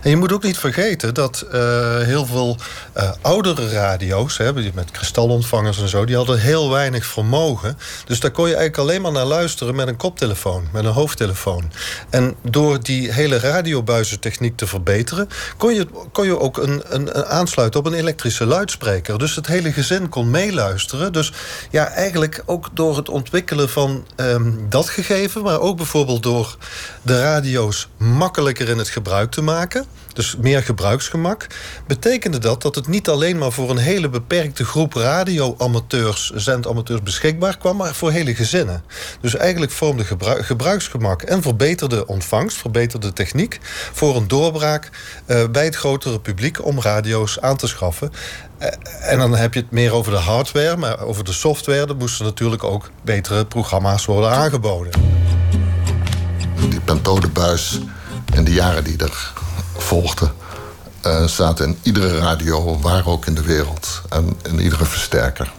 En 0.02 0.10
je 0.10 0.16
moet 0.16 0.32
ook 0.32 0.42
niet 0.42 0.58
vergeten 0.58 1.14
dat 1.14 1.46
uh, 1.46 1.98
heel 1.98 2.26
veel 2.26 2.56
uh, 2.96 3.10
oudere 3.20 3.68
radio's, 3.68 4.38
hè, 4.38 4.52
met 4.52 4.90
kristalontvangers 4.90 5.80
en 5.80 5.88
zo, 5.88 6.04
die 6.04 6.16
hadden 6.16 6.40
heel 6.40 6.70
weinig 6.70 7.06
vermogen. 7.06 7.78
Dus 8.04 8.20
daar 8.20 8.30
kon 8.30 8.48
je 8.48 8.54
eigenlijk 8.54 8.88
alleen 8.88 9.02
maar 9.02 9.12
naar 9.12 9.24
luisteren 9.24 9.74
met 9.74 9.88
een 9.88 9.96
koptelefoon, 9.96 10.68
met 10.72 10.84
een 10.84 10.90
hoofdtelefoon. 10.90 11.72
En 12.10 12.34
door 12.42 12.82
die 12.82 13.12
hele 13.12 13.38
radiobuizentechniek 13.38 14.56
te 14.56 14.66
verbeteren, 14.66 15.28
kon 15.56 15.74
je, 15.74 15.86
kon 16.12 16.24
je 16.24 16.38
ook 16.38 16.58
een, 16.58 16.82
een, 16.88 17.18
een 17.18 17.24
aansluiten 17.24 17.80
op 17.80 17.86
een 17.86 17.94
elektrische 17.94 18.46
luidspreker. 18.46 19.18
Dus 19.18 19.36
het 19.36 19.46
hele 19.46 19.72
gezin 19.72 20.08
kon 20.08 20.30
meeluisteren. 20.30 21.12
Dus 21.12 21.32
ja, 21.70 21.88
eigenlijk 21.88 22.42
ook 22.46 22.68
door 22.72 22.96
het 22.96 23.08
ontwikkelen 23.08 23.68
van 23.68 24.06
um, 24.16 24.66
dat 24.68 24.88
gegeven, 24.88 25.42
maar 25.42 25.60
ook 25.60 25.76
bijvoorbeeld 25.76 26.22
door 26.22 26.56
de 27.02 27.20
radio's 27.20 27.88
makkelijker 27.96 28.68
in 28.68 28.78
het 28.78 28.88
gebruik 28.88 29.30
te 29.30 29.42
maken 29.42 29.58
dus 30.12 30.36
meer 30.36 30.62
gebruiksgemak, 30.62 31.46
betekende 31.86 32.38
dat 32.38 32.62
dat 32.62 32.74
het 32.74 32.86
niet 32.86 33.08
alleen 33.08 33.38
maar 33.38 33.52
voor 33.52 33.70
een 33.70 33.78
hele 33.78 34.08
beperkte 34.08 34.64
groep 34.64 34.94
radioamateurs, 34.94 36.30
zendamateurs 36.34 37.02
beschikbaar 37.02 37.56
kwam, 37.56 37.76
maar 37.76 37.94
voor 37.94 38.10
hele 38.10 38.34
gezinnen. 38.34 38.84
Dus 39.20 39.36
eigenlijk 39.36 39.72
vormde 39.72 40.04
gebruik, 40.04 40.46
gebruiksgemak 40.46 41.22
en 41.22 41.42
verbeterde 41.42 42.06
ontvangst, 42.06 42.56
verbeterde 42.56 43.12
techniek 43.12 43.58
voor 43.92 44.16
een 44.16 44.28
doorbraak 44.28 44.90
uh, 45.26 45.44
bij 45.52 45.64
het 45.64 45.76
grotere 45.76 46.20
publiek 46.20 46.64
om 46.64 46.80
radio's 46.80 47.40
aan 47.40 47.56
te 47.56 47.66
schaffen. 47.66 48.10
Uh, 48.58 48.68
en 49.00 49.18
dan 49.18 49.36
heb 49.36 49.54
je 49.54 49.60
het 49.60 49.70
meer 49.70 49.92
over 49.92 50.12
de 50.12 50.18
hardware, 50.18 50.76
maar 50.76 51.00
over 51.00 51.24
de 51.24 51.32
software, 51.32 51.86
dan 51.86 51.96
moesten 51.96 52.24
natuurlijk 52.24 52.64
ook 52.64 52.90
betere 53.02 53.46
programma's 53.46 54.04
worden 54.04 54.30
aangeboden. 54.30 54.92
Die 56.68 56.80
pentodebuis 56.80 57.78
in 58.34 58.44
de 58.44 58.52
jaren 58.52 58.84
die 58.84 58.96
er 58.96 59.32
volgden, 59.80 60.32
uh, 61.06 61.24
zaten 61.24 61.66
in 61.66 61.78
iedere 61.82 62.18
radio, 62.18 62.78
waar 62.80 63.06
ook 63.06 63.26
in 63.26 63.34
de 63.34 63.42
wereld. 63.42 64.02
En 64.08 64.36
in 64.42 64.60
iedere 64.60 64.84
versterker. 64.84 65.52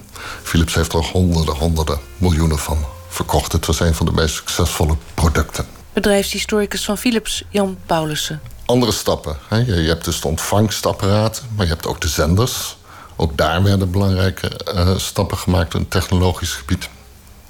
Philips 0.43 0.75
heeft 0.75 0.93
er 0.93 1.03
honderden, 1.03 1.55
honderden 1.55 1.99
miljoenen 2.17 2.59
van 2.59 2.85
verkocht. 3.09 3.51
Het 3.51 3.65
was 3.65 3.79
een 3.79 3.95
van 3.95 4.05
de 4.05 4.11
meest 4.11 4.35
succesvolle 4.35 4.95
producten. 5.13 5.65
Bedrijfshistoricus 5.93 6.85
van 6.85 6.97
Philips, 6.97 7.43
Jan 7.49 7.77
Paulussen. 7.85 8.41
Andere 8.65 8.91
stappen. 8.91 9.37
Hè? 9.47 9.57
Je, 9.57 9.87
hebt 9.87 10.05
dus 10.05 10.21
de 10.21 10.27
ontvangstapparaten, 10.27 11.43
maar 11.55 11.65
je 11.65 11.71
hebt 11.71 11.87
ook 11.87 12.01
de 12.01 12.07
zenders. 12.07 12.77
Ook 13.15 13.37
daar 13.37 13.63
werden 13.63 13.91
belangrijke 13.91 14.51
uh, 14.75 14.97
stappen 14.97 15.37
gemaakt 15.37 15.73
in 15.73 15.79
het 15.79 15.89
technologisch 15.89 16.53
gebied. 16.53 16.89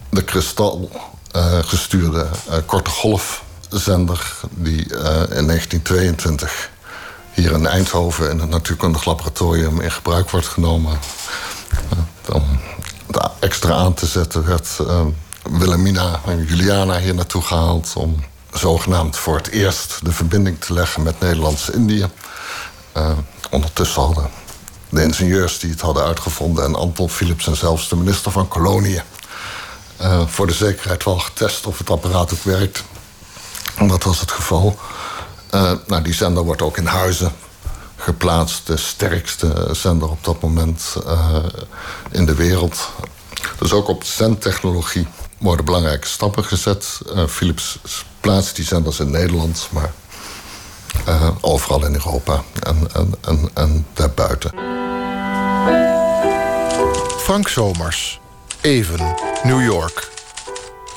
De 0.10 0.24
kristal 0.24 0.90
uh, 1.36 1.60
gestuurde 1.64 2.28
korte 2.66 2.90
golf 2.90 3.44
zender 3.72 4.34
die 4.50 4.86
uh, 4.90 5.00
in 5.30 5.48
1922 5.48 6.70
hier 7.32 7.52
in 7.52 7.68
Eindhoven 7.68 8.30
in 8.30 8.40
het 8.40 8.50
Natuurkundig 8.50 9.06
Laboratorium 9.06 9.82
in 9.82 9.92
gebruik 9.92 10.30
wordt 10.30 10.48
genomen. 10.48 11.00
Uh, 11.94 12.36
om 12.36 12.44
het 13.08 13.30
extra 13.40 13.74
aan 13.74 13.94
te 13.94 14.06
zetten 14.06 14.46
werd 14.46 14.78
uh, 14.82 15.02
Wilhelmina 15.50 16.20
en 16.26 16.46
Juliana 16.46 17.00
hier 17.00 17.16
naartoe 17.16 17.42
gehaald 17.42 17.94
om 17.96 18.24
zogenaamd 18.54 19.18
voor 19.18 19.36
het 19.36 19.48
eerst 19.48 20.00
de 20.04 20.12
verbinding 20.12 20.60
te 20.60 20.74
leggen 20.74 21.04
met 21.04 21.20
Nederlands-Indië. 21.20 22.06
ondertussen 23.50 24.02
hadden 24.02 24.30
de 24.90 25.04
ingenieurs 25.04 25.60
die 25.60 25.72
het 25.72 25.82
hadden 25.82 26.04
uitgevonden 26.04 26.66
en 26.66 26.76
Anton 26.76 27.10
Philips 27.10 27.48
en 27.48 27.56
zelfs 27.56 27.90
de 27.90 27.96
minister 27.96 28.32
van 28.32 28.48
Koloniën 28.48 29.02
voor 30.26 30.48
de 30.48 30.54
zekerheid 30.54 31.04
wel 31.04 31.20
getest 31.20 31.66
of 31.66 31.78
het 31.78 31.90
apparaat 31.90 32.34
ook 32.34 32.44
werkt. 32.44 32.84
Dat 33.80 34.04
was 34.04 34.20
het 34.20 34.32
geval. 34.32 34.80
Uh, 35.56 35.72
nou, 35.88 36.04
die 36.04 36.14
zender 36.14 36.44
wordt 36.44 36.62
ook 36.62 36.78
in 36.78 36.86
Huizen 36.86 37.32
geplaatst. 37.96 38.68
De 38.68 38.78
sterkste 38.78 39.68
zender 39.72 40.10
op 40.10 40.24
dat 40.24 40.42
moment 40.42 40.96
uh, 41.06 41.36
in 42.12 42.26
de 42.26 42.36
wereld. 42.36 42.90
Dus 43.60 43.74
ook 43.74 43.88
op 43.88 44.04
zendtechnologie 44.04 45.08
worden 45.38 45.66
belangrijke 45.66 46.08
stappen 46.08 46.46
gezet. 46.46 47.02
Uh, 47.16 47.28
Philips 47.28 47.80
plaatst 48.20 48.56
die 48.56 48.66
zenders 48.66 49.00
in 49.00 49.12
Nederland, 49.12 49.68
maar 49.72 49.92
overal 51.42 51.86
in 51.86 51.94
Europa 51.94 52.44
en, 52.60 52.88
en, 52.94 53.14
en, 53.22 53.50
en 53.54 53.86
daarbuiten. 53.94 54.52
Frank 57.18 57.48
Somers, 57.48 58.20
Even, 58.62 59.16
New 59.44 59.64
York. 59.64 60.10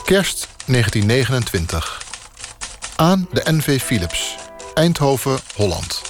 Kerst 0.05 0.49
1929 0.67 2.04
aan 2.97 3.29
de 3.33 3.43
NV 3.45 3.81
Philips, 3.81 4.35
Eindhoven, 4.75 5.39
Holland. 5.55 6.03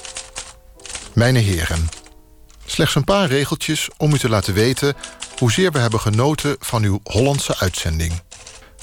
Mijne 1.12 1.38
heren, 1.38 1.88
Slechts 2.66 2.94
een 2.94 3.05
paar 3.05 3.29
regeltjes 3.29 3.88
om 3.97 4.12
u 4.12 4.18
te 4.18 4.29
laten 4.29 4.55
weten... 4.55 4.94
hoezeer 5.38 5.73
we 5.73 5.79
hebben 5.79 6.01
genoten 6.01 6.57
van 6.61 6.83
uw 6.83 7.01
Hollandse 7.05 7.59
uitzending. 7.59 8.12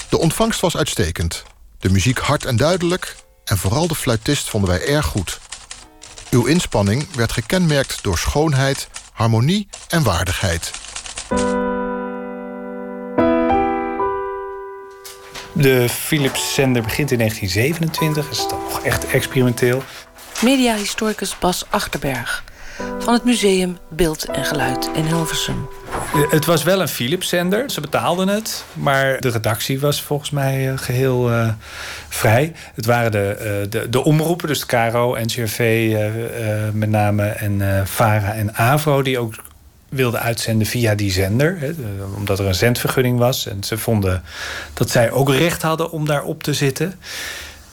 De 0.08 0.18
ontvangst 0.18 0.60
was 0.60 0.76
uitstekend. 0.76 1.42
De 1.78 1.90
muziek 1.90 2.18
hard 2.18 2.44
en 2.44 2.56
duidelijk... 2.56 3.16
en 3.44 3.58
vooral 3.58 3.86
de 3.86 3.94
fluitist 3.94 4.48
vonden 4.48 4.70
wij 4.70 4.86
erg 4.86 5.06
goed. 5.06 5.40
Uw 6.30 6.46
inspanning 6.46 7.06
werd 7.14 7.32
gekenmerkt 7.32 8.02
door 8.02 8.18
schoonheid, 8.18 8.88
harmonie 9.12 9.68
en 9.88 10.02
waardigheid. 10.02 10.70
De 15.52 15.88
Philips-zender 15.88 16.82
begint 16.82 17.10
in 17.10 17.18
1927. 17.18 18.24
Dat 18.24 18.32
is 18.32 18.46
toch 18.46 18.82
echt 18.84 19.06
experimenteel. 19.06 19.82
Mediahistoricus 20.42 21.38
Bas 21.38 21.64
Achterberg 21.70 22.44
van 22.98 23.14
het 23.14 23.24
museum 23.24 23.78
Beeld 23.88 24.24
en 24.24 24.44
Geluid 24.44 24.90
in 24.94 25.04
Hilversum. 25.04 25.68
Het 26.30 26.44
was 26.44 26.62
wel 26.62 26.80
een 26.80 26.88
Philips-zender. 26.88 27.70
Ze 27.70 27.80
betaalden 27.80 28.28
het, 28.28 28.64
maar 28.72 29.20
de 29.20 29.28
redactie 29.28 29.80
was 29.80 30.02
volgens 30.02 30.30
mij 30.30 30.70
eh, 30.70 30.78
geheel 30.78 31.30
uh, 31.30 31.48
vrij. 32.08 32.52
Het 32.74 32.86
waren 32.86 33.10
de, 33.10 33.36
uh, 33.38 33.70
de, 33.70 33.88
de, 33.88 34.04
omroepen, 34.04 34.48
dus 34.48 34.60
de 34.60 34.66
KRO, 34.66 35.16
NCRV 35.20 35.88
uh, 35.90 36.06
met 36.72 36.90
name... 36.90 37.26
en 37.26 37.86
VARA 37.86 38.32
en 38.32 38.54
AVRO, 38.54 39.02
die 39.02 39.18
ook 39.18 39.34
wilden 39.92 40.20
uitzenden 40.20 40.66
via 40.66 40.94
die 40.94 41.12
zender. 41.12 41.56
Hè, 41.58 41.72
omdat 42.16 42.38
er 42.38 42.46
een 42.46 42.54
zendvergunning 42.54 43.18
was. 43.18 43.46
En 43.46 43.64
ze 43.64 43.78
vonden 43.78 44.22
dat 44.72 44.90
zij 44.90 45.10
ook 45.10 45.30
recht 45.30 45.62
hadden 45.62 45.90
om 45.90 46.06
daarop 46.06 46.42
te 46.42 46.54
zitten. 46.54 46.94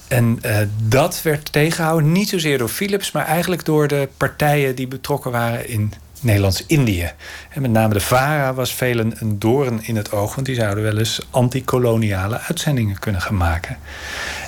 En 0.08 0.40
uh, 0.46 0.58
dat 0.84 1.22
werd 1.22 1.52
tegengehouden, 1.52 2.12
niet 2.12 2.30
zozeer 2.30 2.58
door 2.58 2.70
Philips, 2.70 3.12
maar 3.12 3.26
eigenlijk 3.26 3.66
door 3.66 3.88
de 3.88 4.10
partijen 4.18 4.76
die 4.76 4.88
betrokken 4.88 5.32
waren 5.32 5.68
in 5.68 5.94
Nederlands-Indië. 6.22 7.12
En 7.50 7.62
met 7.62 7.72
name 7.72 7.94
de 7.94 8.00
VARA 8.00 8.54
was 8.54 8.74
velen 8.74 9.14
een 9.20 9.40
doorn 9.40 9.84
in 9.84 9.96
het 9.96 10.12
oog, 10.12 10.36
want 10.36 10.48
die 10.48 10.56
zouden 10.56 10.84
wel 10.84 10.98
eens 10.98 11.28
antikoloniale 11.30 12.40
uitzendingen 12.40 13.00
kunnen 13.00 13.22
gaan 13.22 13.38
maken. 13.38 13.78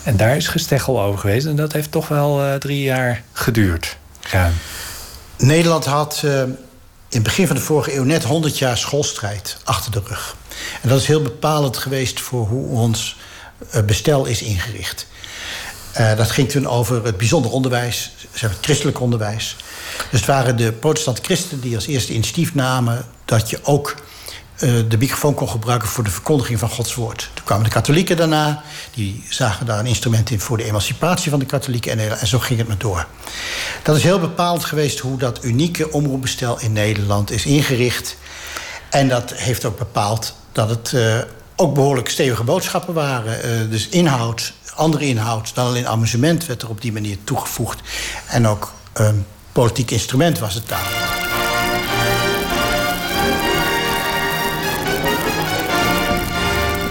En 0.04 0.18
daar 0.18 0.36
is 0.36 0.48
gesteggel 0.48 1.02
over 1.02 1.20
geweest 1.20 1.46
en 1.46 1.56
dat 1.56 1.74
heeft 1.74 1.92
toch 1.92 2.08
wel 2.08 2.46
uh, 2.46 2.54
drie 2.54 2.82
jaar 2.82 3.24
geduurd. 3.32 3.98
Ruim. 4.32 4.54
Nederland 5.38 5.86
had 5.86 6.24
in 7.12 7.18
het 7.18 7.24
begin 7.24 7.48
van 7.48 7.56
de 7.56 7.62
vorige 7.62 7.96
eeuw 7.96 8.04
net 8.04 8.24
100 8.24 8.58
jaar 8.58 8.78
schoolstrijd 8.78 9.58
achter 9.64 9.92
de 9.92 10.02
rug. 10.08 10.36
En 10.82 10.90
dat 10.90 11.00
is 11.00 11.08
heel 11.08 11.22
bepalend 11.22 11.78
geweest 11.78 12.20
voor 12.20 12.48
hoe 12.48 12.68
ons 12.68 13.18
bestel 13.86 14.26
is 14.26 14.42
ingericht. 14.42 15.08
Uh, 16.00 16.16
dat 16.16 16.32
ging 16.32 16.50
toen 16.50 16.68
over 16.68 17.06
het 17.06 17.18
bijzonder 17.18 17.52
onderwijs, 17.52 18.12
zeg 18.34 18.50
het 18.50 18.60
christelijk 18.62 19.00
onderwijs. 19.00 19.56
Dus 20.10 20.20
het 20.20 20.30
waren 20.30 20.58
de 20.58 20.72
protestant 20.72 21.20
christenen 21.22 21.62
die 21.62 21.76
als 21.76 21.88
eerste 21.88 22.14
initiatief 22.14 22.54
namen 22.54 23.06
dat 23.26 23.50
je 23.50 23.60
ook 23.64 23.96
de 24.62 24.98
microfoon 24.98 25.34
kon 25.34 25.50
gebruiken 25.50 25.88
voor 25.88 26.04
de 26.04 26.10
verkondiging 26.10 26.60
van 26.60 26.70
Gods 26.70 26.96
woord. 26.96 27.30
Toen 27.34 27.46
kwamen 27.46 27.64
de 27.64 27.70
katholieken 27.70 28.18
daarna, 28.18 28.64
die 28.94 29.24
zagen 29.30 29.66
daar 29.66 29.80
een 29.80 29.86
instrument 29.86 30.30
in 30.30 30.40
voor 30.40 30.58
de 30.58 30.64
emancipatie 30.64 31.30
van 31.30 31.40
de 31.40 31.46
katholieken 31.46 32.00
en, 32.00 32.20
en 32.20 32.28
zo 32.28 32.40
ging 32.40 32.60
het 32.60 32.68
maar 32.68 32.78
door. 32.78 33.08
Dat 33.84 33.96
is 33.96 34.04
heel 34.04 34.20
bepalend 34.20 34.66
geweest 34.66 35.00
hoe 35.00 35.18
dat 35.18 35.44
unieke 35.44 35.92
omroepbestel 35.92 36.60
in 36.60 36.74
Nederland 36.74 37.32
is 37.32 37.46
ingericht. 37.46 38.18
En 38.90 39.08
dat 39.08 39.34
heeft 39.34 39.66
ook 39.66 39.78
bepaald 39.78 40.36
dat 40.52 40.70
het 40.70 40.92
uh, 40.96 41.18
ook 41.56 41.74
behoorlijk 41.74 42.10
stevige 42.10 42.44
boodschappen 42.44 42.94
waren. 42.94 43.70
dus 43.70 43.88
inhoud, 43.88 44.54
andere 44.76 45.06
inhoud 45.06 45.56
dan 45.56 45.66
alleen 45.66 45.88
amusement 45.88 46.46
werd 46.46 46.62
er 46.62 46.70
op 46.70 46.82
die 46.82 46.92
manier 46.92 47.18
toegevoegd. 47.24 47.80
En 48.28 48.48
ook 48.48 48.74
een 48.94 49.26
politiek 49.52 49.92
instrument 49.92 50.40
was 50.40 50.54
het 50.54 50.68
taal. 50.68 51.11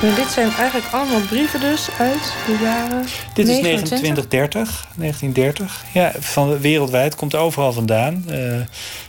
En 0.03 0.15
dit 0.15 0.31
zijn 0.31 0.51
eigenlijk 0.51 0.93
allemaal 0.93 1.21
brieven 1.21 1.61
dus 1.61 1.89
uit 1.99 2.35
de 2.47 2.59
jaren 2.63 3.03
Dit 3.35 3.49
is 3.49 3.59
2930, 3.59 4.87
1930. 4.97 5.85
Ja, 5.93 6.13
van 6.19 6.59
wereldwijd, 6.59 7.15
komt 7.15 7.35
overal 7.35 7.73
vandaan. 7.73 8.25
Uh, 8.29 8.61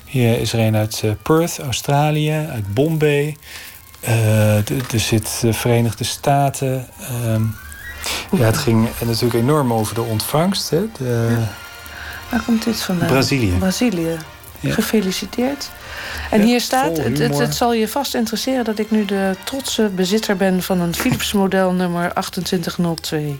hier 0.06 0.39
is 0.39 0.54
er 0.54 0.60
een 0.60 0.75
uit 0.75 1.04
Perth, 1.23 1.60
Australië, 1.60 2.47
uit 2.51 2.73
Bombay. 2.73 3.38
Uh, 4.08 4.56
er 4.69 4.99
zit 4.99 5.38
de 5.41 5.54
Verenigde 5.54 6.04
Staten... 6.04 6.88
Uh, 7.01 8.39
ja, 8.39 8.45
het 8.45 8.58
ging 8.58 8.88
natuurlijk 9.06 9.43
enorm 9.43 9.73
over 9.73 9.95
de 9.95 10.01
ontvangst. 10.01 10.69
Hè? 10.69 10.82
De... 10.97 11.27
Ja. 11.39 11.54
Waar 12.30 12.41
komt 12.41 12.63
dit 12.63 12.82
vandaan? 12.82 13.08
Brazilië. 13.08 13.51
Brazilië. 13.58 14.17
Ja. 14.60 14.73
Gefeliciteerd. 14.73 15.69
En 16.30 16.39
ja, 16.39 16.45
hier 16.45 16.62
staat, 16.62 16.97
het, 16.97 17.19
het, 17.19 17.38
het, 17.38 17.56
zal 17.56 17.74
je 17.74 17.88
vast 17.88 18.15
interesseren... 18.15 18.65
dat 18.65 18.80
ik 18.80 18.91
nu 18.91 19.06
de 19.06 19.36
trotse 19.43 19.89
bezitter 19.95 20.36
ben 20.36 20.63
van 20.63 20.80
een 20.80 20.95
Philips 20.95 21.34
model 21.34 21.71
nummer 21.71 22.12
2802. 22.13 23.39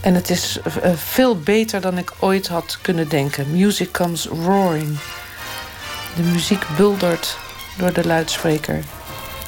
En 0.00 0.14
het 0.14 0.30
is 0.30 0.58
uh, 0.84 0.92
veel 0.94 1.38
beter 1.38 1.80
dan 1.80 1.98
ik 1.98 2.12
ooit 2.18 2.48
had 2.48 2.78
kunnen 2.82 3.08
denken. 3.08 3.50
Music 3.50 3.92
comes 3.92 4.26
roaring. 4.26 4.98
De 6.16 6.22
muziek 6.22 6.64
buldert 6.76 7.38
door 7.78 7.92
de 7.92 8.06
luidspreker. 8.06 8.84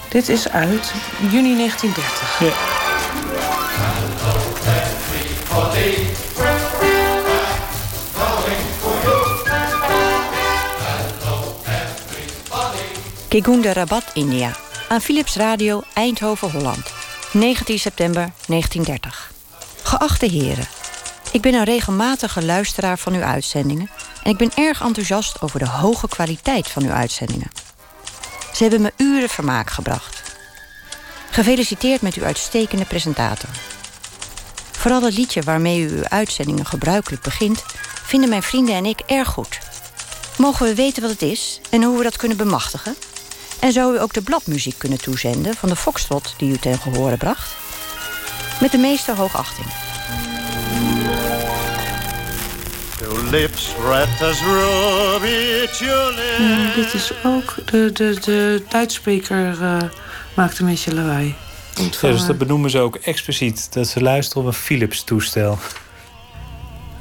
Dit 0.08 0.28
is 0.28 0.48
uit 0.48 0.92
juni 1.30 1.56
1930. 1.56 2.38
Ja. 2.40 2.73
Kegunda 13.34 13.72
Rabat, 13.72 14.04
India. 14.12 14.56
Aan 14.88 15.00
Philips 15.00 15.36
Radio, 15.36 15.82
Eindhoven, 15.94 16.50
Holland. 16.50 16.92
19 17.32 17.78
september 17.78 18.32
1930. 18.46 19.32
Geachte 19.82 20.26
heren, 20.26 20.66
ik 21.32 21.40
ben 21.40 21.54
een 21.54 21.64
regelmatige 21.64 22.44
luisteraar 22.44 22.98
van 22.98 23.14
uw 23.14 23.22
uitzendingen... 23.22 23.90
en 24.22 24.30
ik 24.30 24.36
ben 24.36 24.50
erg 24.54 24.82
enthousiast 24.82 25.42
over 25.42 25.58
de 25.58 25.68
hoge 25.68 26.08
kwaliteit 26.08 26.68
van 26.68 26.82
uw 26.82 26.90
uitzendingen. 26.90 27.50
Ze 28.52 28.62
hebben 28.62 28.82
me 28.82 28.92
uren 28.96 29.28
vermaak 29.28 29.70
gebracht. 29.70 30.22
Gefeliciteerd 31.30 32.02
met 32.02 32.14
uw 32.14 32.24
uitstekende 32.24 32.84
presentator. 32.84 33.50
Vooral 34.72 35.02
het 35.02 35.16
liedje 35.16 35.42
waarmee 35.42 35.80
u 35.80 35.96
uw 35.96 36.04
uitzendingen 36.08 36.66
gebruikelijk 36.66 37.22
begint... 37.22 37.64
vinden 38.04 38.28
mijn 38.28 38.42
vrienden 38.42 38.74
en 38.74 38.86
ik 38.86 39.00
erg 39.00 39.28
goed. 39.28 39.58
Mogen 40.38 40.66
we 40.66 40.74
weten 40.74 41.02
wat 41.02 41.10
het 41.10 41.22
is 41.22 41.60
en 41.70 41.82
hoe 41.82 41.96
we 41.96 42.02
dat 42.02 42.16
kunnen 42.16 42.36
bemachtigen? 42.36 42.96
En 43.60 43.72
zou 43.72 43.94
u 43.94 44.00
ook 44.00 44.12
de 44.12 44.22
bladmuziek 44.22 44.78
kunnen 44.78 45.00
toezenden 45.00 45.54
van 45.54 45.68
de 45.68 45.76
foxtrot 45.76 46.34
die 46.36 46.52
u 46.52 46.56
ten 46.56 46.78
gehore 46.78 47.16
bracht? 47.16 47.56
Met 48.60 48.70
de 48.70 48.78
meeste 48.78 49.14
hoogachting. 49.14 49.66
lips 53.30 53.74
red 53.88 54.22
as 54.22 54.40
ruby 54.42 55.54
ja, 56.38 56.74
dit 56.74 56.94
is 56.94 57.12
ook 57.24 57.54
de, 57.70 57.90
de, 57.92 58.18
de 58.20 58.62
luidspreker 58.70 59.58
uh, 59.60 59.82
maakt 60.34 60.58
een 60.58 60.66
beetje 60.66 60.94
lawaai. 60.94 61.34
Ja, 62.00 62.08
dus 62.08 62.26
dat 62.26 62.38
benoemen 62.38 62.70
ze 62.70 62.78
ook 62.78 62.96
expliciet. 62.96 63.72
Dat 63.72 63.86
ze 63.86 64.02
luisteren 64.02 64.42
op 64.42 64.48
een 64.48 64.54
Philips 64.54 65.04
toestel. 65.04 65.58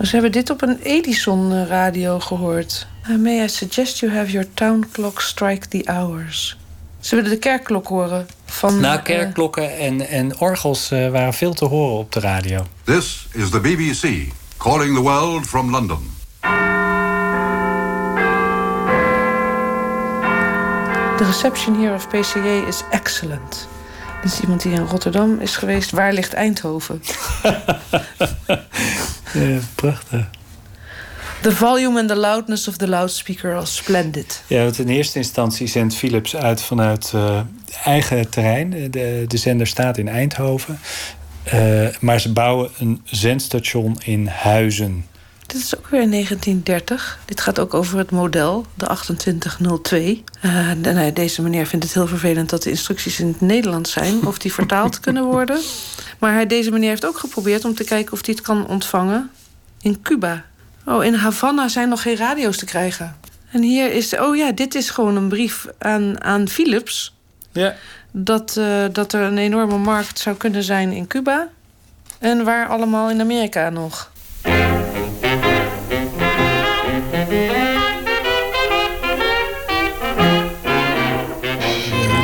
Ze 0.01 0.09
hebben 0.11 0.31
dit 0.31 0.49
op 0.49 0.61
een 0.61 0.79
Edison 0.81 1.65
radio 1.65 2.19
gehoord. 2.19 2.87
Uh, 3.09 3.17
may 3.17 3.43
I 3.43 3.47
suggest 3.47 3.99
you 3.99 4.11
have 4.11 4.31
your 4.31 4.45
town 4.53 4.85
clock 4.91 5.21
strike 5.21 5.67
the 5.67 5.83
hours. 5.85 6.57
Ze 6.99 7.15
willen 7.15 7.29
de 7.31 7.37
kerkklok 7.37 7.87
horen. 7.87 8.27
Van, 8.45 8.79
nou, 8.79 9.01
kerkklokken 9.01 9.63
uh, 9.63 9.85
en, 9.85 10.07
en 10.07 10.39
orgels 10.39 10.91
uh, 10.91 11.09
waren 11.09 11.33
veel 11.33 11.53
te 11.53 11.65
horen 11.65 11.97
op 11.97 12.11
de 12.11 12.19
radio. 12.19 12.65
This 12.83 13.27
is 13.31 13.49
the 13.49 13.59
BBC, 13.59 14.31
calling 14.57 14.95
the 14.95 15.01
world 15.01 15.45
from 15.45 15.69
London. 15.71 16.11
The 21.17 21.25
reception 21.25 21.75
here 21.75 21.93
of 21.93 22.07
PCA 22.07 22.67
is 22.67 22.83
excellent. 22.91 23.67
Dit 24.21 24.31
is 24.31 24.39
iemand 24.39 24.61
die 24.61 24.73
in 24.73 24.85
Rotterdam 24.85 25.39
is 25.39 25.55
geweest. 25.55 25.91
Waar 25.91 26.13
ligt 26.13 26.33
Eindhoven? 26.33 27.03
ja, 29.33 29.59
prachtig. 29.75 30.25
The 31.43 31.51
volume 31.51 31.99
and 31.99 32.07
the 32.07 32.15
loudness 32.15 32.67
of 32.67 32.77
the 32.77 32.87
loudspeaker 32.87 33.53
are 33.53 33.65
splendid. 33.65 34.43
Ja, 34.47 34.63
want 34.63 34.79
in 34.79 34.87
eerste 34.87 35.17
instantie 35.17 35.67
zendt 35.67 35.95
Philips 35.95 36.35
uit 36.35 36.61
vanuit 36.61 37.11
uh, 37.15 37.39
eigen 37.83 38.29
terrein. 38.29 38.91
De, 38.91 39.25
de 39.27 39.37
zender 39.37 39.67
staat 39.67 39.97
in 39.97 40.07
Eindhoven. 40.07 40.79
Uh, 41.53 41.87
maar 41.99 42.19
ze 42.19 42.31
bouwen 42.31 42.69
een 42.77 43.01
zendstation 43.03 43.97
in 44.03 44.27
Huizen. 44.27 45.05
Dit 45.47 45.61
is 45.61 45.77
ook 45.77 45.87
weer 45.87 46.09
1930. 46.09 47.19
Dit 47.25 47.41
gaat 47.41 47.59
ook 47.59 47.73
over 47.73 47.97
het 47.97 48.11
model, 48.11 48.65
de 48.73 48.85
2802. 48.85 50.23
Uh, 50.41 50.69
en, 50.69 51.13
deze 51.13 51.41
meneer 51.41 51.67
vindt 51.67 51.85
het 51.85 51.93
heel 51.93 52.07
vervelend 52.07 52.49
dat 52.49 52.63
de 52.63 52.69
instructies 52.69 53.19
in 53.19 53.27
het 53.27 53.41
Nederlands 53.41 53.91
zijn. 53.91 54.25
Of 54.25 54.37
die 54.37 54.53
vertaald 54.53 54.99
kunnen 55.05 55.23
worden. 55.23 55.59
Maar 56.19 56.33
hij, 56.33 56.47
deze 56.47 56.71
meneer 56.71 56.89
heeft 56.89 57.05
ook 57.05 57.17
geprobeerd 57.17 57.65
om 57.65 57.75
te 57.75 57.83
kijken 57.83 58.13
of 58.13 58.25
hij 58.25 58.33
het 58.33 58.43
kan 58.43 58.67
ontvangen 58.67 59.29
in 59.81 60.01
Cuba. 60.01 60.45
Oh, 60.85 61.03
in 61.03 61.13
Havana 61.13 61.67
zijn 61.67 61.89
nog 61.89 62.01
geen 62.01 62.15
radio's 62.15 62.57
te 62.57 62.65
krijgen. 62.65 63.15
En 63.51 63.61
hier 63.61 63.91
is, 63.91 64.17
oh 64.17 64.35
ja, 64.35 64.51
dit 64.51 64.75
is 64.75 64.89
gewoon 64.89 65.15
een 65.15 65.27
brief 65.27 65.67
aan, 65.79 66.23
aan 66.23 66.47
Philips. 66.47 67.15
Ja. 67.51 67.75
Dat, 68.11 68.55
uh, 68.59 68.85
dat 68.91 69.13
er 69.13 69.21
een 69.21 69.37
enorme 69.37 69.77
markt 69.77 70.19
zou 70.19 70.35
kunnen 70.35 70.63
zijn 70.63 70.91
in 70.91 71.07
Cuba. 71.07 71.47
En 72.19 72.43
waar 72.43 72.67
allemaal 72.67 73.09
in 73.09 73.21
Amerika 73.21 73.69
nog. 73.69 74.11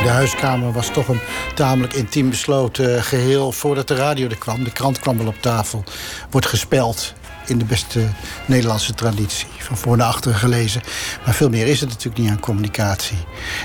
De 0.03 0.15
huiskamer 0.15 0.71
was 0.71 0.89
toch 0.89 1.07
een 1.07 1.19
tamelijk 1.55 1.93
intiem 1.93 2.29
besloten 2.29 3.03
geheel 3.03 3.51
voordat 3.51 3.87
de 3.87 3.95
radio 3.95 4.27
er 4.27 4.37
kwam. 4.37 4.63
De 4.63 4.71
krant 4.71 4.99
kwam 4.99 5.17
wel 5.17 5.27
op 5.27 5.41
tafel. 5.41 5.83
Wordt 6.29 6.47
gespeld 6.47 7.13
in 7.49 7.57
de 7.57 7.65
beste 7.65 8.07
Nederlandse 8.45 8.93
traditie. 8.93 9.47
Van 9.57 9.77
voor 9.77 9.97
naar 9.97 10.07
achter 10.07 10.35
gelezen. 10.35 10.81
Maar 11.25 11.33
veel 11.33 11.49
meer 11.49 11.67
is 11.67 11.79
het 11.79 11.89
natuurlijk 11.89 12.17
niet 12.17 12.29
aan 12.29 12.39
communicatie. 12.39 13.17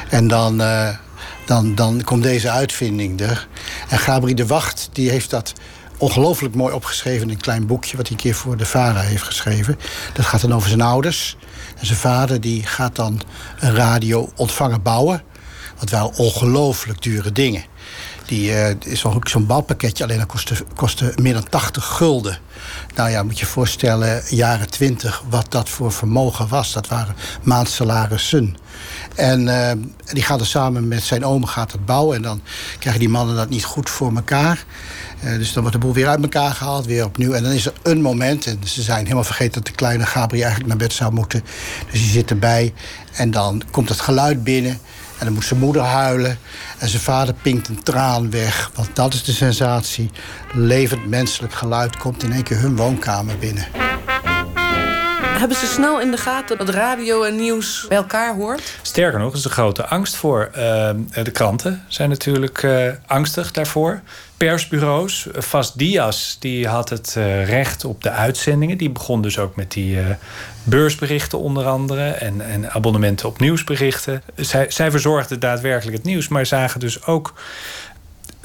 En 0.08 0.28
dan, 0.28 0.60
uh, 0.60 0.88
dan, 1.46 1.74
dan 1.74 2.02
komt 2.04 2.22
deze 2.22 2.50
uitvinding 2.50 3.20
er. 3.20 3.48
En 3.88 3.98
Gabriel 3.98 4.34
de 4.34 4.46
Wacht 4.46 4.88
die 4.92 5.10
heeft 5.10 5.30
dat 5.30 5.52
ongelooflijk 5.98 6.54
mooi 6.54 6.74
opgeschreven 6.74 7.22
in 7.22 7.30
een 7.34 7.40
klein 7.40 7.66
boekje... 7.66 7.96
wat 7.96 8.08
hij 8.08 8.16
een 8.16 8.22
keer 8.22 8.34
voor 8.34 8.56
de 8.56 8.66
VARA 8.66 9.00
heeft 9.00 9.22
geschreven. 9.22 9.78
Dat 10.12 10.24
gaat 10.24 10.40
dan 10.40 10.54
over 10.54 10.68
zijn 10.68 10.80
ouders. 10.80 11.36
En 11.78 11.86
zijn 11.86 11.98
vader 11.98 12.40
die 12.40 12.66
gaat 12.66 12.96
dan 12.96 13.20
een 13.58 13.74
radio 13.74 14.32
ontvangen 14.36 14.82
bouwen. 14.82 15.22
Wat 15.78 15.90
waren 15.90 16.16
ongelooflijk 16.16 17.02
dure 17.02 17.32
dingen. 17.32 17.64
Die 18.26 18.50
uh, 18.50 18.70
is 18.84 19.04
ook 19.04 19.28
zo'n 19.28 19.46
bouwpakketje, 19.46 20.04
alleen 20.04 20.18
dat 20.18 20.26
kostte, 20.26 20.54
kostte 20.74 21.12
meer 21.22 21.32
dan 21.32 21.48
80 21.48 21.84
gulden. 21.84 22.38
Nou 22.94 23.10
ja, 23.10 23.22
moet 23.22 23.38
je 23.38 23.46
voorstellen, 23.46 24.22
jaren 24.28 24.70
20, 24.70 25.22
wat 25.28 25.46
dat 25.48 25.68
voor 25.68 25.92
vermogen 25.92 26.48
was. 26.48 26.72
Dat 26.72 26.88
waren 26.88 27.14
maandsalarissen. 27.42 28.56
En 29.14 29.46
uh, 29.46 29.70
die 30.12 30.22
gaat 30.22 30.40
er 30.40 30.46
samen 30.46 30.88
met 30.88 31.02
zijn 31.02 31.24
oom 31.24 31.44
gaat 31.44 31.72
het 31.72 31.86
bouwen. 31.86 32.16
En 32.16 32.22
dan 32.22 32.40
krijgen 32.78 33.00
die 33.00 33.08
mannen 33.08 33.36
dat 33.36 33.48
niet 33.48 33.64
goed 33.64 33.90
voor 33.90 34.14
elkaar. 34.14 34.64
Uh, 35.24 35.38
dus 35.38 35.52
dan 35.52 35.62
wordt 35.62 35.78
de 35.78 35.84
boel 35.84 35.94
weer 35.94 36.08
uit 36.08 36.22
elkaar 36.22 36.54
gehaald, 36.54 36.86
weer 36.86 37.04
opnieuw. 37.04 37.32
En 37.32 37.42
dan 37.42 37.52
is 37.52 37.66
er 37.66 37.72
een 37.82 38.00
moment, 38.00 38.46
en 38.46 38.60
ze 38.64 38.82
zijn 38.82 39.02
helemaal 39.02 39.24
vergeten... 39.24 39.52
dat 39.52 39.66
de 39.66 39.72
kleine 39.72 40.06
Gabriel 40.06 40.42
eigenlijk 40.42 40.68
naar 40.68 40.88
bed 40.88 40.92
zou 40.92 41.12
moeten. 41.12 41.44
Dus 41.90 42.00
die 42.00 42.10
zit 42.10 42.30
erbij. 42.30 42.72
En 43.12 43.30
dan 43.30 43.62
komt 43.70 43.88
het 43.88 44.00
geluid 44.00 44.44
binnen... 44.44 44.78
En 45.24 45.30
dan 45.30 45.38
moet 45.38 45.48
zijn 45.48 45.60
moeder 45.60 45.82
huilen. 45.82 46.38
En 46.78 46.88
zijn 46.88 47.02
vader 47.02 47.34
pinkt 47.42 47.68
een 47.68 47.82
traan 47.82 48.30
weg. 48.30 48.70
Want 48.74 48.96
dat 48.96 49.14
is 49.14 49.24
de 49.24 49.32
sensatie. 49.32 50.10
Levend 50.52 51.06
menselijk 51.06 51.52
geluid 51.52 51.96
komt 51.96 52.22
in 52.22 52.32
één 52.32 52.42
keer 52.42 52.58
hun 52.58 52.76
woonkamer 52.76 53.38
binnen. 53.38 53.66
Hebben 55.44 55.62
ze 55.62 55.72
snel 55.72 56.00
in 56.00 56.10
de 56.10 56.16
gaten 56.16 56.58
dat 56.58 56.68
radio 56.68 57.22
en 57.22 57.36
nieuws 57.36 57.84
bij 57.88 57.96
elkaar 57.96 58.34
hoort? 58.34 58.78
Sterker 58.82 59.18
nog, 59.18 59.34
is 59.34 59.44
een 59.44 59.50
grote 59.50 59.86
angst 59.86 60.16
voor. 60.16 60.50
Uh, 60.50 60.90
de 61.22 61.30
kranten 61.32 61.84
zijn 61.88 62.08
natuurlijk 62.08 62.62
uh, 62.62 62.88
angstig 63.06 63.50
daarvoor. 63.52 64.00
Persbureaus, 64.36 65.26
Vast 65.32 65.78
Dias, 65.78 66.36
die 66.40 66.68
had 66.68 66.88
het 66.88 67.12
recht 67.44 67.84
op 67.84 68.02
de 68.02 68.10
uitzendingen. 68.10 68.78
Die 68.78 68.90
begon 68.90 69.22
dus 69.22 69.38
ook 69.38 69.56
met 69.56 69.72
die 69.72 69.98
beursberichten 70.62 71.38
onder 71.38 71.66
andere 71.66 72.08
en, 72.10 72.40
en 72.40 72.70
abonnementen 72.70 73.28
op 73.28 73.40
nieuwsberichten. 73.40 74.22
Zij, 74.36 74.70
zij 74.70 74.90
verzorgden 74.90 75.40
daadwerkelijk 75.40 75.96
het 75.96 76.06
nieuws, 76.06 76.28
maar 76.28 76.46
zagen 76.46 76.80
dus 76.80 77.06
ook 77.06 77.34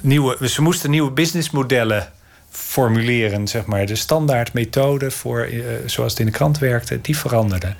nieuwe. 0.01 0.49
Ze 0.49 0.61
moesten 0.61 0.89
nieuwe 0.89 1.11
businessmodellen 1.11 2.11
formuleren, 2.49 3.47
zeg 3.47 3.65
maar. 3.65 3.85
De 3.85 3.95
standaardmethode 3.95 5.11
voor 5.11 5.47
uh, 5.47 5.63
zoals 5.85 6.11
het 6.11 6.19
in 6.19 6.25
de 6.25 6.31
krant 6.31 6.59
werkte, 6.59 7.01
die 7.01 7.17
veranderde. 7.17 7.73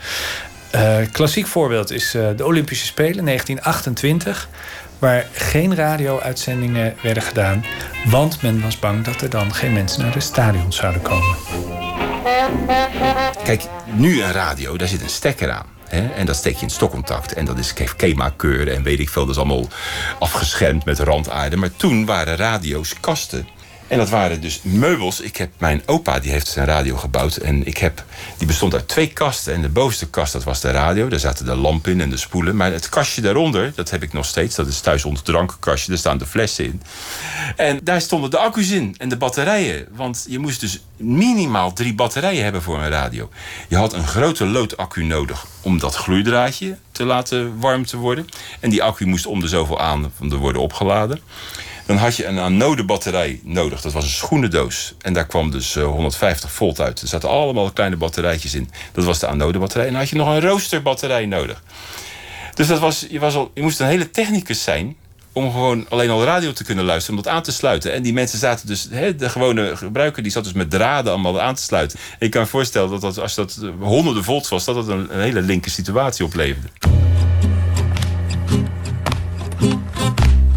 Uh, 0.75 0.97
klassiek 1.11 1.47
voorbeeld 1.47 1.91
is 1.91 2.15
uh, 2.15 2.27
de 2.35 2.45
Olympische 2.45 2.85
Spelen 2.85 3.25
1928 3.25 4.49
waar 4.99 5.27
geen 5.31 5.75
radio-uitzendingen 5.75 6.95
werden 7.01 7.23
gedaan, 7.23 7.65
want 8.05 8.41
men 8.41 8.61
was 8.61 8.79
bang 8.79 9.05
dat 9.05 9.21
er 9.21 9.29
dan 9.29 9.53
geen 9.53 9.73
mensen 9.73 10.01
naar 10.01 10.11
de 10.11 10.19
stadions 10.19 10.75
zouden 10.75 11.01
komen. 11.01 11.35
Kijk, 13.43 13.63
nu 13.85 14.21
een 14.21 14.31
radio, 14.31 14.77
daar 14.77 14.87
zit 14.87 15.01
een 15.01 15.09
stekker 15.09 15.51
aan. 15.51 15.65
En 15.89 16.25
dat 16.25 16.35
steek 16.35 16.55
je 16.55 16.61
in 16.61 16.69
stokcontact. 16.69 17.33
En 17.33 17.45
dat 17.45 17.57
is 17.57 17.73
KEMA-keur 17.97 18.73
en 18.73 18.83
weet 18.83 18.99
ik 18.99 19.09
veel. 19.09 19.25
Dat 19.25 19.35
is 19.35 19.41
allemaal 19.41 19.67
afgeschermd 20.19 20.85
met 20.85 20.99
randaarde. 20.99 21.55
Maar 21.55 21.75
toen 21.75 22.05
waren 22.05 22.35
radio's 22.35 22.99
kasten. 22.99 23.47
En 23.89 23.97
dat 23.97 24.09
waren 24.09 24.41
dus 24.41 24.59
meubels. 24.61 25.19
Ik 25.19 25.37
heb, 25.37 25.51
mijn 25.57 25.81
opa 25.85 26.19
die 26.19 26.31
heeft 26.31 26.47
zijn 26.47 26.65
radio 26.65 26.97
gebouwd. 26.97 27.35
En 27.35 27.65
ik 27.65 27.77
heb, 27.77 28.03
die 28.37 28.47
bestond 28.47 28.73
uit 28.73 28.87
twee 28.87 29.07
kasten. 29.07 29.53
En 29.53 29.61
de 29.61 29.69
bovenste 29.69 30.09
kast, 30.09 30.33
dat 30.33 30.43
was 30.43 30.61
de 30.61 30.71
radio. 30.71 31.07
Daar 31.07 31.19
zaten 31.19 31.45
de 31.45 31.55
lampen 31.55 31.91
in 31.91 32.01
en 32.01 32.09
de 32.09 32.17
spoelen. 32.17 32.55
Maar 32.55 32.71
het 32.71 32.89
kastje 32.89 33.21
daaronder, 33.21 33.71
dat 33.75 33.89
heb 33.89 34.03
ik 34.03 34.13
nog 34.13 34.25
steeds. 34.25 34.55
Dat 34.55 34.67
is 34.67 34.79
thuis 34.79 35.03
het 35.03 35.25
drankenkastje. 35.25 35.89
Daar 35.89 35.97
staan 35.97 36.17
de 36.17 36.25
flessen 36.25 36.65
in. 36.65 36.81
En 37.55 37.79
daar 37.83 38.01
stonden 38.01 38.29
de 38.29 38.37
accu's 38.37 38.69
in 38.69 38.95
en 38.97 39.09
de 39.09 39.17
batterijen. 39.17 39.87
Want 39.95 40.25
je 40.29 40.39
moest 40.39 40.59
dus 40.59 40.81
minimaal 40.97 41.73
drie 41.73 41.93
batterijen 41.93 42.43
hebben 42.43 42.61
voor 42.61 42.77
een 42.77 42.89
radio. 42.89 43.29
Je 43.67 43.75
had 43.75 43.93
een 43.93 44.07
grote 44.07 44.45
loodaccu 44.45 45.03
nodig 45.03 45.45
om 45.61 45.79
dat 45.79 45.95
gloeidraadje 45.95 46.77
te 46.91 47.03
laten 47.03 47.59
warm 47.59 47.85
te 47.85 47.97
worden. 47.97 48.27
En 48.59 48.69
die 48.69 48.83
accu 48.83 49.05
moest 49.05 49.25
om 49.25 49.39
de 49.39 49.47
zoveel 49.47 49.79
aan 49.79 50.11
worden 50.19 50.61
opgeladen. 50.61 51.21
Dan 51.89 51.97
had 51.97 52.15
je 52.15 52.25
een 52.25 52.39
anode 52.39 52.83
batterij 52.83 53.39
nodig. 53.43 53.81
Dat 53.81 53.93
was 53.93 54.03
een 54.03 54.09
schoenendoos. 54.09 54.93
En 55.01 55.13
daar 55.13 55.25
kwam 55.25 55.51
dus 55.51 55.75
150 55.75 56.51
volt 56.51 56.79
uit. 56.79 57.01
Er 57.01 57.07
zaten 57.07 57.29
allemaal 57.29 57.71
kleine 57.71 57.95
batterijtjes 57.95 58.55
in. 58.55 58.69
Dat 58.91 59.05
was 59.05 59.19
de 59.19 59.27
anode 59.27 59.59
batterij. 59.59 59.85
En 59.85 59.91
dan 59.91 60.01
had 60.01 60.09
je 60.09 60.15
nog 60.15 60.27
een 60.27 60.41
roosterbatterij 60.41 61.25
nodig. 61.25 61.63
Dus 62.53 62.67
dat 62.67 62.79
was, 62.79 63.05
je, 63.09 63.19
was 63.19 63.35
al, 63.35 63.51
je 63.53 63.61
moest 63.61 63.79
een 63.79 63.87
hele 63.87 64.09
technicus 64.09 64.63
zijn 64.63 64.95
om 65.33 65.51
gewoon 65.51 65.85
alleen 65.89 66.09
al 66.09 66.23
radio 66.23 66.53
te 66.53 66.63
kunnen 66.63 66.85
luisteren, 66.85 67.17
om 67.17 67.23
dat 67.23 67.33
aan 67.33 67.43
te 67.43 67.51
sluiten. 67.51 67.93
En 67.93 68.01
die 68.01 68.13
mensen 68.13 68.39
zaten 68.39 68.67
dus, 68.67 68.89
de 69.17 69.29
gewone 69.29 69.77
gebruiker, 69.77 70.23
die 70.23 70.31
zat 70.31 70.43
dus 70.43 70.53
met 70.53 70.69
draden 70.69 71.11
allemaal 71.11 71.41
aan 71.41 71.55
te 71.55 71.61
sluiten. 71.61 71.99
En 72.11 72.25
je 72.25 72.29
kan 72.29 72.41
je 72.41 72.47
voorstellen 72.47 72.89
dat, 72.89 73.01
dat 73.01 73.19
als 73.19 73.35
dat 73.35 73.59
honderden 73.79 74.23
volts 74.23 74.49
was, 74.49 74.65
dat 74.65 74.75
dat 74.75 74.87
een, 74.87 75.13
een 75.13 75.21
hele 75.21 75.41
linker 75.41 75.71
situatie 75.71 76.25
opleverde. 76.25 76.67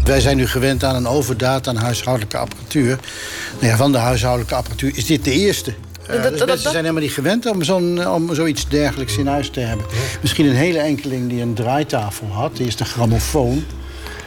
Wij 0.05 0.21
zijn 0.21 0.37
nu 0.37 0.47
gewend 0.47 0.83
aan 0.83 0.95
een 0.95 1.07
overdaad 1.07 1.67
aan 1.67 1.75
huishoudelijke 1.75 2.37
apparatuur. 2.37 2.99
Nou 3.59 3.71
ja, 3.71 3.77
van 3.77 3.91
de 3.91 3.97
huishoudelijke 3.97 4.55
apparatuur 4.55 4.97
is 4.97 5.05
dit 5.05 5.23
de 5.23 5.31
eerste. 5.31 5.73
Uh, 6.09 6.21
dus 6.21 6.45
mensen 6.45 6.57
zijn 6.57 6.75
helemaal 6.75 7.01
niet 7.01 7.11
gewend 7.11 7.45
om, 7.45 7.63
zo'n, 7.63 8.07
om 8.07 8.35
zoiets 8.35 8.67
dergelijks 8.67 9.17
in 9.17 9.27
huis 9.27 9.49
te 9.49 9.59
hebben. 9.59 9.85
Misschien 10.21 10.45
een 10.45 10.55
hele 10.55 10.79
enkeling 10.79 11.29
die 11.29 11.41
een 11.41 11.53
draaitafel 11.53 12.27
had. 12.27 12.57
Die 12.57 12.67
is 12.67 12.75
de 12.75 12.85
grammofoon. 12.85 13.65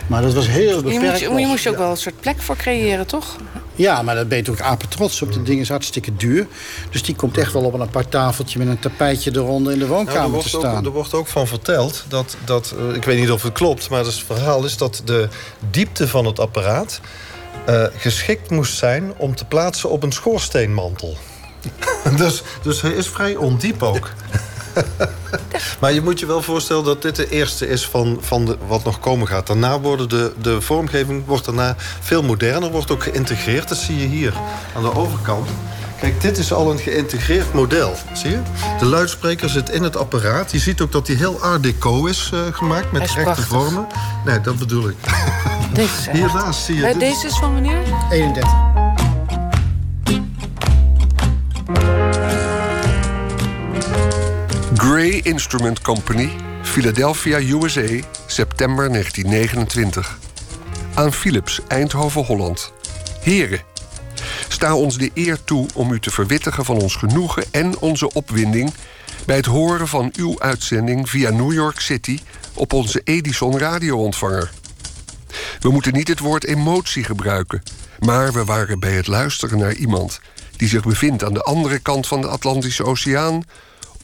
Maar 0.07 0.23
dat 0.23 0.35
was 0.35 0.47
heel 0.47 0.83
beperkt. 0.83 1.21
Je, 1.21 1.29
moet, 1.29 1.41
je 1.41 1.47
moest 1.47 1.63
je 1.63 1.71
ook 1.71 1.77
wel 1.77 1.91
een 1.91 1.97
soort 1.97 2.21
plek 2.21 2.43
voor 2.43 2.57
creëren, 2.57 3.07
toch? 3.07 3.37
Ja, 3.75 4.03
maar 4.03 4.15
dat 4.15 4.29
ben 4.29 4.39
je 4.39 4.45
toch 4.45 4.61
apen 4.61 4.89
trots 4.89 5.23
op. 5.23 5.33
Dat 5.33 5.47
ding 5.47 5.61
is 5.61 5.69
hartstikke 5.69 6.17
duur. 6.17 6.47
Dus 6.91 7.03
die 7.03 7.15
komt 7.15 7.39
echt 7.39 7.53
wel 7.53 7.65
op 7.65 7.73
een 7.73 7.81
apart 7.81 8.11
tafeltje... 8.11 8.59
met 8.59 8.69
een 8.69 8.79
tapijtje 8.79 9.31
eronder 9.35 9.73
in 9.73 9.79
de 9.79 9.87
woonkamer 9.87 10.31
nou, 10.31 10.43
te 10.43 10.49
staan. 10.49 10.79
Ook, 10.79 10.85
er 10.85 10.91
wordt 10.91 11.15
ook 11.15 11.27
van 11.27 11.47
verteld 11.47 12.05
dat... 12.09 12.37
dat 12.45 12.75
uh, 12.79 12.95
ik 12.95 13.05
weet 13.05 13.19
niet 13.19 13.31
of 13.31 13.43
het 13.43 13.53
klopt, 13.53 13.91
maar 13.91 14.05
het 14.05 14.15
verhaal 14.15 14.65
is... 14.65 14.77
dat 14.77 15.03
de 15.05 15.29
diepte 15.71 16.09
van 16.09 16.25
het 16.27 16.41
apparaat 16.41 17.01
uh, 17.69 17.85
geschikt 17.97 18.51
moest 18.51 18.77
zijn... 18.77 19.13
om 19.17 19.35
te 19.35 19.45
plaatsen 19.45 19.91
op 19.91 20.03
een 20.03 20.13
schoorsteenmantel. 20.13 21.17
dus, 22.17 22.43
dus 22.63 22.81
hij 22.81 22.93
is 22.93 23.09
vrij 23.09 23.37
ondiep 23.37 23.83
ook. 23.83 24.11
Maar 25.81 25.93
je 25.93 26.03
moet 26.03 26.21
je 26.21 26.27
wel 26.27 26.43
voorstellen 26.43 26.85
dat 26.85 27.03
dit 27.03 27.17
de 27.17 27.29
eerste 27.29 27.69
is 27.69 27.87
van, 27.87 28.19
van 28.21 28.45
de, 28.45 28.57
wat 28.67 28.85
nog 28.85 29.01
komen 29.01 29.29
gaat. 29.29 29.47
Daarna 29.47 29.81
worden 29.81 30.09
de, 30.09 30.33
de 30.43 30.61
vormgeving 30.61 31.27
wordt 31.27 31.45
daarna 31.45 31.75
veel 32.01 32.23
moderner, 32.23 32.71
wordt 32.71 32.91
ook 32.91 33.03
geïntegreerd. 33.03 33.69
Dat 33.69 33.79
zie 33.79 33.99
je 33.99 34.07
hier 34.07 34.33
aan 34.77 34.83
de 34.83 34.95
overkant. 34.95 35.49
Kijk, 36.01 36.21
dit 36.21 36.39
is 36.39 36.53
al 36.53 36.71
een 36.71 36.79
geïntegreerd 36.79 37.53
model. 37.53 37.95
Zie 38.13 38.31
je? 38.31 38.41
De 38.79 38.85
luidspreker 38.85 39.49
zit 39.49 39.71
in 39.71 39.83
het 39.83 39.97
apparaat. 39.97 40.53
Je 40.53 40.59
ziet 40.59 40.81
ook 40.81 40.93
dat 40.93 41.07
hij 41.07 41.17
heel 41.17 41.41
art 41.41 41.63
deco 41.63 42.07
is 42.07 42.31
uh, 42.35 42.41
gemaakt 42.53 42.93
met 42.93 43.03
rechte 43.03 43.21
prachtig. 43.21 43.47
vormen. 43.47 43.87
Nee, 44.25 44.41
dat 44.41 44.59
bedoel 44.59 44.89
ik. 44.89 44.97
Deze 45.73 46.11
Hiernaast 46.17 46.65
zie 46.65 46.75
je. 46.75 46.81
Uh, 46.81 46.99
deze 46.99 47.27
is 47.27 47.37
van 47.39 47.53
wanneer? 47.53 47.83
31. 48.11 48.86
Gray 54.77 55.21
Instrument 55.23 55.81
Company, 55.81 56.31
Philadelphia, 56.63 57.39
USA, 57.39 58.01
september 58.27 58.89
1929. 58.89 60.19
Aan 60.95 61.13
Philips, 61.13 61.61
Eindhoven, 61.69 62.25
Holland. 62.25 62.73
Heren, 63.21 63.61
sta 64.49 64.75
ons 64.75 64.99
de 64.99 65.11
eer 65.15 65.45
toe 65.45 65.67
om 65.75 65.93
u 65.93 66.01
te 66.01 66.11
verwittigen 66.11 66.65
van 66.65 66.81
ons 66.81 66.97
genoegen 66.97 67.45
en 67.51 67.79
onze 67.79 68.13
opwinding 68.13 68.73
bij 69.27 69.37
het 69.37 69.47
horen 69.47 69.89
van 69.89 70.13
uw 70.17 70.41
uitzending 70.41 71.11
via 71.11 71.31
New 71.31 71.53
York 71.53 71.81
City 71.81 72.19
op 72.55 72.73
onze 72.73 73.01
Edison 73.05 73.59
radioontvanger. 73.59 74.51
We 75.61 75.71
moeten 75.71 75.93
niet 75.93 76.09
het 76.09 76.19
woord 76.19 76.45
emotie 76.45 77.05
gebruiken, 77.05 77.63
maar 77.99 78.33
we 78.33 78.45
waren 78.45 78.81
bij 78.81 78.93
het 78.93 79.07
luisteren 79.07 79.59
naar 79.59 79.75
iemand 79.75 80.21
die 80.57 80.69
zich 80.69 80.83
bevindt 80.83 81.25
aan 81.25 81.35
de 81.35 81.43
andere 81.43 81.79
kant 81.79 82.07
van 82.07 82.21
de 82.21 82.29
Atlantische 82.29 82.85
Oceaan 82.85 83.45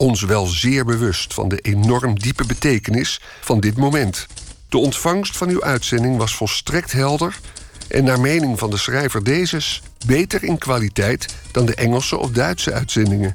ons 0.02 0.22
wel 0.22 0.46
zeer 0.46 0.84
bewust 0.84 1.34
van 1.34 1.48
de 1.48 1.58
enorm 1.58 2.18
diepe 2.18 2.46
betekenis 2.46 3.20
van 3.40 3.60
dit 3.60 3.76
moment. 3.76 4.26
De 4.68 4.78
ontvangst 4.78 5.36
van 5.36 5.48
uw 5.48 5.62
uitzending 5.62 6.16
was 6.16 6.34
volstrekt 6.34 6.92
helder 6.92 7.38
en 7.88 8.04
naar 8.04 8.20
mening 8.20 8.58
van 8.58 8.70
de 8.70 8.76
schrijver 8.76 9.24
dezes 9.24 9.82
beter 10.06 10.44
in 10.44 10.58
kwaliteit 10.58 11.34
dan 11.50 11.66
de 11.66 11.74
Engelse 11.74 12.18
of 12.18 12.30
Duitse 12.30 12.72
uitzendingen. 12.72 13.34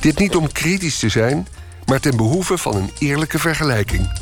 Dit 0.00 0.18
niet 0.18 0.36
om 0.36 0.52
kritisch 0.52 0.98
te 0.98 1.08
zijn, 1.08 1.48
maar 1.86 2.00
ten 2.00 2.16
behoeve 2.16 2.58
van 2.58 2.76
een 2.76 2.90
eerlijke 2.98 3.38
vergelijking. 3.38 4.12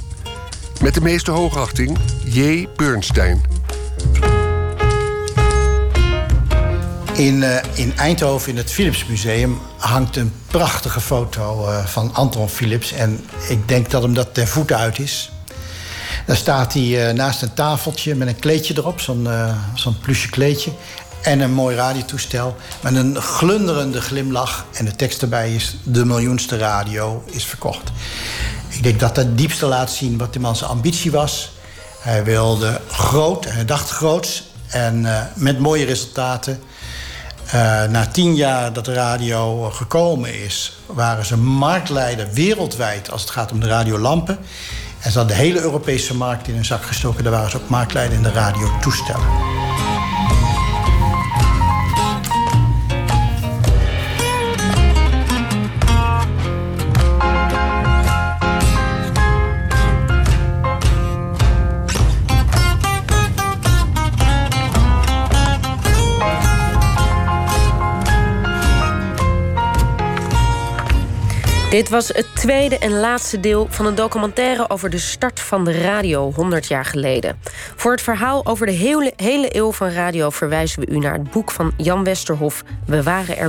Met 0.83 0.95
de 0.95 1.01
meeste 1.01 1.31
hoogachting, 1.31 1.99
J. 2.25 2.69
Bernstein. 2.77 3.41
In, 7.19 7.43
uh, 7.43 7.57
in 7.75 7.97
Eindhoven, 7.97 8.51
in 8.51 8.57
het 8.57 8.71
Philips 8.71 9.07
Museum, 9.07 9.61
hangt 9.77 10.17
een 10.17 10.33
prachtige 10.47 11.01
foto 11.01 11.69
uh, 11.69 11.85
van 11.87 12.15
Anton 12.15 12.49
Philips. 12.49 12.93
En 12.93 13.25
ik 13.49 13.69
denk 13.69 13.91
dat 13.91 14.03
hem 14.03 14.15
dat 14.15 14.35
ter 14.35 14.47
voeten 14.47 14.77
uit 14.77 14.99
is. 14.99 15.31
Daar 16.27 16.37
staat 16.37 16.73
hij 16.73 16.83
uh, 16.83 17.15
naast 17.15 17.43
een 17.43 17.55
tafeltje 17.55 18.15
met 18.15 18.29
een 18.29 18.39
kleedje 18.39 18.75
erop, 18.77 19.01
zo'n 19.01 19.29
zo'n 19.75 19.99
plusje 19.99 20.29
kleedje. 20.29 20.71
En 21.23 21.41
een 21.41 21.53
mooi 21.53 21.77
radiotoestel 21.77 22.57
met 22.81 22.95
een 22.95 23.17
glunderende 23.17 24.01
glimlach. 24.01 24.67
En 24.73 24.85
de 24.85 24.97
tekst 24.97 25.23
erbij 25.23 25.55
is: 25.55 25.77
De 25.83 26.05
miljoenste 26.05 26.59
radio 26.59 27.23
is 27.27 27.45
verkocht. 27.45 27.91
Ik 28.69 28.83
denk 28.83 29.01
dat 29.01 29.15
dat 29.15 29.39
diepste 29.39 29.67
laat 29.67 29.91
zien 29.91 30.19
wat 30.19 30.33
de 30.33 30.41
man 30.41 30.57
zijn 30.57 30.71
ambitie 30.71 31.11
was. 31.11 31.53
Hij 32.01 32.25
wilde 32.25 32.81
groot, 32.91 33.45
hij 33.45 33.65
dacht 33.65 33.91
groots 33.91 34.45
en 34.69 35.07
met 35.35 35.59
mooie 35.59 35.85
resultaten. 35.85 36.61
Uh, 37.55 37.85
na 37.85 38.07
tien 38.07 38.35
jaar 38.35 38.73
dat 38.73 38.85
de 38.85 38.93
radio 38.93 39.71
gekomen 39.71 40.43
is, 40.45 40.79
waren 40.87 41.25
ze 41.25 41.37
marktleider 41.37 42.29
wereldwijd 42.33 43.11
als 43.11 43.21
het 43.21 43.31
gaat 43.31 43.53
om 43.53 43.61
de 43.61 43.67
radiolampen. 43.67 44.39
En 45.01 45.11
ze 45.11 45.19
hadden 45.19 45.37
de 45.37 45.43
hele 45.43 45.61
Europese 45.61 46.15
markt 46.17 46.49
in 46.49 46.55
hun 46.55 46.65
zak 46.65 46.83
gestoken. 46.83 47.25
Daar 47.25 47.33
waren 47.33 47.51
ze 47.51 47.57
ook 47.57 47.69
marktleider 47.69 48.17
in 48.17 48.23
de 48.23 48.33
radiotoestellen. 48.33 49.27
Dit 71.71 71.89
was 71.89 72.09
het 72.09 72.27
tweede 72.35 72.79
en 72.79 72.93
laatste 72.93 73.41
deel 73.41 73.67
van 73.71 73.87
een 73.87 73.95
documentaire 73.95 74.71
over 74.71 74.91
de 74.91 74.99
start 74.99 75.41
van 75.41 75.65
de 75.65 75.81
radio 75.81 76.33
100 76.33 76.67
jaar 76.67 76.85
geleden. 76.85 77.39
Voor 77.77 77.91
het 77.91 78.01
verhaal 78.03 78.47
over 78.47 78.67
de 78.67 78.73
hele, 78.73 79.13
hele 79.17 79.57
eeuw 79.57 79.73
van 79.73 79.89
radio 79.89 80.31
verwijzen 80.31 80.81
we 80.81 80.91
u 80.91 80.99
naar 80.99 81.13
het 81.13 81.31
boek 81.31 81.51
van 81.51 81.73
Jan 81.77 82.05
Westerhof, 82.05 82.65
We 82.87 83.03
waren 83.03 83.37
er 83.37 83.47